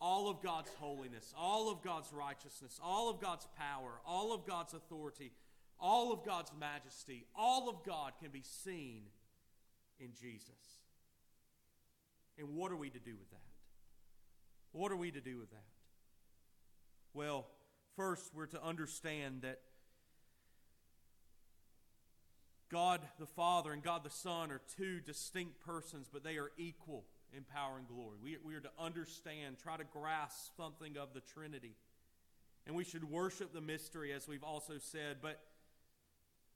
All 0.00 0.28
of 0.28 0.42
God's 0.42 0.70
holiness, 0.80 1.32
all 1.38 1.70
of 1.70 1.80
God's 1.80 2.12
righteousness, 2.12 2.80
all 2.82 3.08
of 3.08 3.20
God's 3.20 3.46
power, 3.56 4.00
all 4.04 4.34
of 4.34 4.44
God's 4.44 4.74
authority, 4.74 5.30
all 5.78 6.12
of 6.12 6.24
God's 6.26 6.50
majesty, 6.58 7.24
all 7.36 7.68
of 7.68 7.84
God 7.86 8.12
can 8.20 8.32
be 8.32 8.42
seen 8.42 9.02
in 10.00 10.08
Jesus. 10.20 10.80
And 12.36 12.56
what 12.56 12.72
are 12.72 12.76
we 12.76 12.90
to 12.90 12.98
do 12.98 13.12
with 13.12 13.30
that? 13.30 13.51
What 14.72 14.90
are 14.90 14.96
we 14.96 15.10
to 15.10 15.20
do 15.20 15.38
with 15.38 15.50
that? 15.50 15.64
Well, 17.14 17.46
first, 17.96 18.34
we're 18.34 18.46
to 18.46 18.62
understand 18.62 19.42
that 19.42 19.60
God 22.70 23.02
the 23.18 23.26
Father 23.26 23.72
and 23.72 23.82
God 23.82 24.02
the 24.02 24.10
Son 24.10 24.50
are 24.50 24.62
two 24.78 25.00
distinct 25.00 25.60
persons, 25.60 26.08
but 26.10 26.24
they 26.24 26.38
are 26.38 26.50
equal 26.56 27.04
in 27.36 27.44
power 27.44 27.78
and 27.78 27.86
glory. 27.86 28.16
We, 28.22 28.38
we 28.42 28.54
are 28.54 28.60
to 28.60 28.70
understand, 28.78 29.56
try 29.62 29.76
to 29.76 29.84
grasp 29.84 30.56
something 30.56 30.96
of 30.96 31.12
the 31.12 31.20
Trinity. 31.20 31.74
And 32.66 32.74
we 32.74 32.84
should 32.84 33.04
worship 33.04 33.52
the 33.52 33.60
mystery, 33.60 34.12
as 34.12 34.26
we've 34.26 34.44
also 34.44 34.74
said, 34.78 35.18
but, 35.20 35.38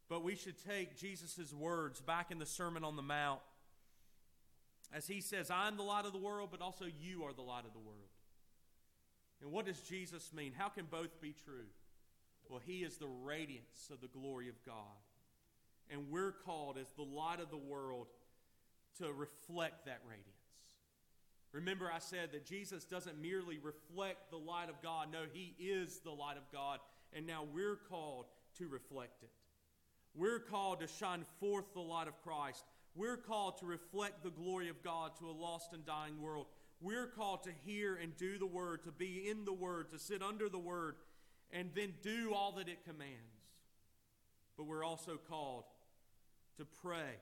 but 0.09 0.23
we 0.23 0.37
should 0.37 0.57
take 0.65 0.99
Jesus' 0.99 1.53
words 1.53 2.01
back 2.01 2.31
in 2.31 2.39
the 2.39 2.47
Sermon 2.47 2.83
on 2.85 2.97
the 2.97 3.03
Mount 3.03 3.41
as 4.93 5.07
he 5.07 5.21
says, 5.21 5.51
I'm 5.51 5.77
the 5.77 5.83
light 5.83 6.07
of 6.07 6.13
the 6.13 6.19
world, 6.19 6.49
but 6.51 6.61
also 6.61 6.85
you 7.01 7.25
are 7.25 7.33
the 7.33 7.43
light 7.43 7.65
of 7.67 7.73
the 7.73 7.79
world. 7.79 8.09
And 9.43 9.53
what 9.53 9.67
does 9.67 9.81
Jesus 9.81 10.33
mean? 10.33 10.53
How 10.57 10.69
can 10.69 10.87
both 10.87 11.21
be 11.21 11.35
true? 11.45 11.67
Well, 12.49 12.61
he 12.65 12.79
is 12.79 12.97
the 12.97 13.09
radiance 13.25 13.91
of 13.93 14.01
the 14.01 14.09
glory 14.09 14.49
of 14.49 14.55
God. 14.65 14.75
And 15.91 16.11
we're 16.11 16.33
called 16.33 16.79
as 16.79 16.89
the 16.97 17.03
light 17.03 17.41
of 17.41 17.51
the 17.51 17.57
world 17.57 18.07
to 18.99 19.13
reflect 19.13 19.87
that 19.87 20.01
radiance. 20.09 20.31
Remember, 21.53 21.91
I 21.93 21.99
said 21.99 22.33
that 22.33 22.45
Jesus 22.45 22.85
doesn't 22.85 23.21
merely 23.21 23.59
reflect 23.59 24.31
the 24.31 24.37
light 24.37 24.69
of 24.69 24.83
God. 24.83 25.09
No, 25.13 25.21
he 25.33 25.55
is 25.59 26.01
the 26.01 26.11
light 26.11 26.37
of 26.37 26.51
God. 26.53 26.81
And 27.13 27.27
now 27.27 27.45
we're 27.53 27.79
called 27.89 28.27
to 28.59 28.69
reflect 28.69 29.23
it. 29.23 29.31
We're 30.15 30.41
called 30.41 30.81
to 30.81 30.87
shine 30.87 31.25
forth 31.41 31.67
the 31.75 31.81
light 31.81 32.09
of 32.09 32.23
Christ. 32.23 32.65
We're 32.97 33.19
called 33.19 33.59
to 33.59 33.67
reflect 33.67 34.23
the 34.25 34.31
glory 34.31 34.71
of 34.71 34.83
God 34.83 35.13
to 35.19 35.29
a 35.29 35.31
lost 35.31 35.75
and 35.75 35.85
dying 35.85 36.21
world. 36.21 36.47
We're 36.81 37.07
called 37.07 37.43
to 37.45 37.51
hear 37.65 37.95
and 37.95 38.17
do 38.17 38.39
the 38.39 38.47
word, 38.47 38.85
to 38.85 38.91
be 38.91 39.29
in 39.29 39.45
the 39.45 39.53
word, 39.53 39.91
to 39.91 39.99
sit 39.99 40.23
under 40.23 40.49
the 40.49 40.59
word, 40.59 40.97
and 41.53 41.71
then 41.75 41.93
do 42.03 42.33
all 42.35 42.53
that 42.53 42.69
it 42.69 42.85
commands. 42.85 43.13
But 44.57 44.65
we're 44.65 44.85
also 44.85 45.19
called 45.29 45.65
to 46.57 46.65
pray, 46.65 47.21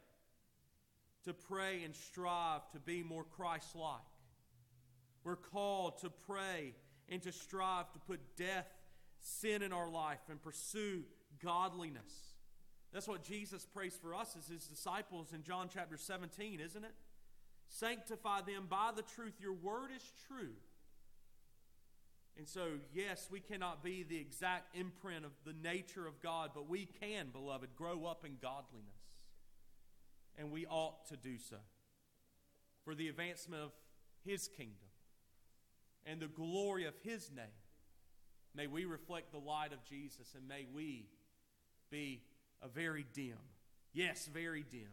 to 1.24 1.34
pray 1.34 1.82
and 1.84 1.94
strive 1.94 2.70
to 2.72 2.78
be 2.78 3.02
more 3.02 3.24
Christ 3.24 3.74
like. 3.74 4.00
We're 5.24 5.36
called 5.36 5.98
to 6.02 6.10
pray 6.10 6.74
and 7.08 7.20
to 7.22 7.32
strive 7.32 7.92
to 7.92 7.98
put 7.98 8.20
death, 8.36 8.68
sin 9.18 9.62
in 9.62 9.72
our 9.72 9.90
life, 9.90 10.20
and 10.30 10.40
pursue 10.40 11.02
godliness. 11.42 12.33
That's 12.94 13.08
what 13.08 13.24
Jesus 13.24 13.66
prays 13.66 13.98
for 14.00 14.14
us 14.14 14.36
as 14.38 14.46
his 14.46 14.68
disciples 14.68 15.32
in 15.34 15.42
John 15.42 15.68
chapter 15.68 15.96
17, 15.96 16.60
isn't 16.60 16.84
it? 16.84 16.94
Sanctify 17.68 18.42
them 18.42 18.66
by 18.70 18.92
the 18.94 19.02
truth. 19.02 19.34
Your 19.40 19.52
word 19.52 19.90
is 19.94 20.12
true. 20.28 20.52
And 22.38 22.48
so, 22.48 22.68
yes, 22.92 23.26
we 23.32 23.40
cannot 23.40 23.82
be 23.82 24.04
the 24.04 24.16
exact 24.16 24.76
imprint 24.76 25.24
of 25.24 25.32
the 25.44 25.54
nature 25.60 26.06
of 26.06 26.22
God, 26.22 26.50
but 26.54 26.68
we 26.68 26.86
can, 26.86 27.30
beloved, 27.32 27.70
grow 27.74 28.06
up 28.06 28.24
in 28.24 28.36
godliness. 28.40 28.94
And 30.38 30.52
we 30.52 30.64
ought 30.64 31.08
to 31.08 31.16
do 31.16 31.36
so 31.38 31.56
for 32.84 32.94
the 32.94 33.08
advancement 33.08 33.62
of 33.62 33.72
His 34.24 34.46
kingdom 34.46 34.88
and 36.06 36.20
the 36.20 36.28
glory 36.28 36.84
of 36.86 36.94
His 37.02 37.28
name. 37.34 37.46
May 38.54 38.68
we 38.68 38.84
reflect 38.84 39.32
the 39.32 39.38
light 39.38 39.72
of 39.72 39.84
Jesus 39.84 40.34
and 40.36 40.46
may 40.46 40.64
we 40.72 41.08
be 41.90 42.20
a 42.64 42.68
very 42.68 43.04
dim, 43.12 43.36
yes, 43.92 44.28
very 44.32 44.64
dim, 44.70 44.88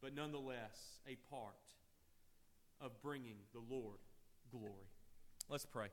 but 0.00 0.14
nonetheless 0.14 0.98
a 1.06 1.16
part 1.30 1.54
of 2.80 3.02
bringing 3.02 3.36
the 3.52 3.60
Lord 3.72 3.98
glory. 4.50 4.88
Let's 5.48 5.66
pray. 5.66 5.88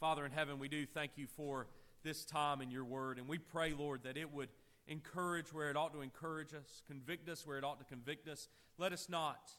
Father 0.00 0.26
in 0.26 0.32
heaven, 0.32 0.58
we 0.58 0.68
do 0.68 0.84
thank 0.84 1.12
you 1.16 1.28
for 1.28 1.68
this 2.02 2.24
time 2.24 2.60
in 2.60 2.70
your 2.70 2.84
word, 2.84 3.18
and 3.18 3.28
we 3.28 3.38
pray, 3.38 3.72
Lord, 3.72 4.02
that 4.02 4.16
it 4.16 4.32
would 4.32 4.48
encourage 4.88 5.52
where 5.52 5.70
it 5.70 5.76
ought 5.76 5.92
to 5.92 6.00
encourage 6.00 6.52
us, 6.52 6.82
convict 6.88 7.28
us 7.28 7.46
where 7.46 7.58
it 7.58 7.64
ought 7.64 7.78
to 7.78 7.84
convict 7.84 8.26
us. 8.26 8.48
Let 8.78 8.92
us 8.92 9.08
not 9.08 9.52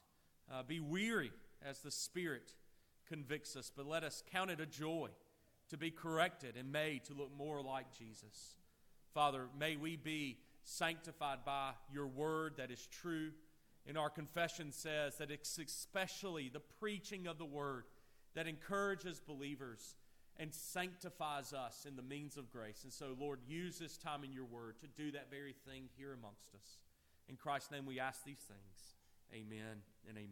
uh, 0.51 0.63
be 0.63 0.81
weary 0.81 1.31
as 1.65 1.79
the 1.79 1.91
Spirit 1.91 2.51
convicts 3.07 3.55
us, 3.55 3.71
but 3.73 3.85
let 3.85 4.03
us 4.03 4.21
count 4.33 4.51
it 4.51 4.59
a 4.59 4.65
joy 4.65 5.07
to 5.69 5.77
be 5.77 5.89
corrected 5.89 6.57
and 6.57 6.69
made 6.69 7.05
to 7.05 7.13
look 7.13 7.31
more 7.37 7.61
like 7.61 7.97
Jesus. 7.97 8.55
Father, 9.13 9.47
may 9.59 9.75
we 9.75 9.95
be 9.95 10.37
sanctified 10.63 11.39
by 11.45 11.71
your 11.91 12.07
word 12.07 12.53
that 12.57 12.71
is 12.71 12.87
true. 12.87 13.31
And 13.87 13.97
our 13.97 14.09
confession 14.09 14.71
says 14.71 15.17
that 15.17 15.29
it's 15.29 15.57
especially 15.57 16.49
the 16.49 16.61
preaching 16.79 17.27
of 17.27 17.37
the 17.37 17.45
word 17.45 17.83
that 18.33 18.47
encourages 18.47 19.19
believers 19.19 19.95
and 20.37 20.53
sanctifies 20.53 21.53
us 21.53 21.85
in 21.87 21.95
the 21.95 22.01
means 22.01 22.37
of 22.37 22.51
grace. 22.51 22.83
And 22.83 22.93
so, 22.93 23.15
Lord, 23.19 23.39
use 23.47 23.77
this 23.77 23.97
time 23.97 24.23
in 24.23 24.31
your 24.31 24.45
word 24.45 24.79
to 24.79 24.87
do 24.87 25.11
that 25.11 25.29
very 25.29 25.53
thing 25.67 25.89
here 25.97 26.13
amongst 26.13 26.55
us. 26.55 26.79
In 27.29 27.35
Christ's 27.35 27.71
name 27.71 27.85
we 27.85 27.99
ask 27.99 28.23
these 28.23 28.43
things. 28.47 28.95
Amen 29.33 29.81
and 30.07 30.17
amen. 30.17 30.21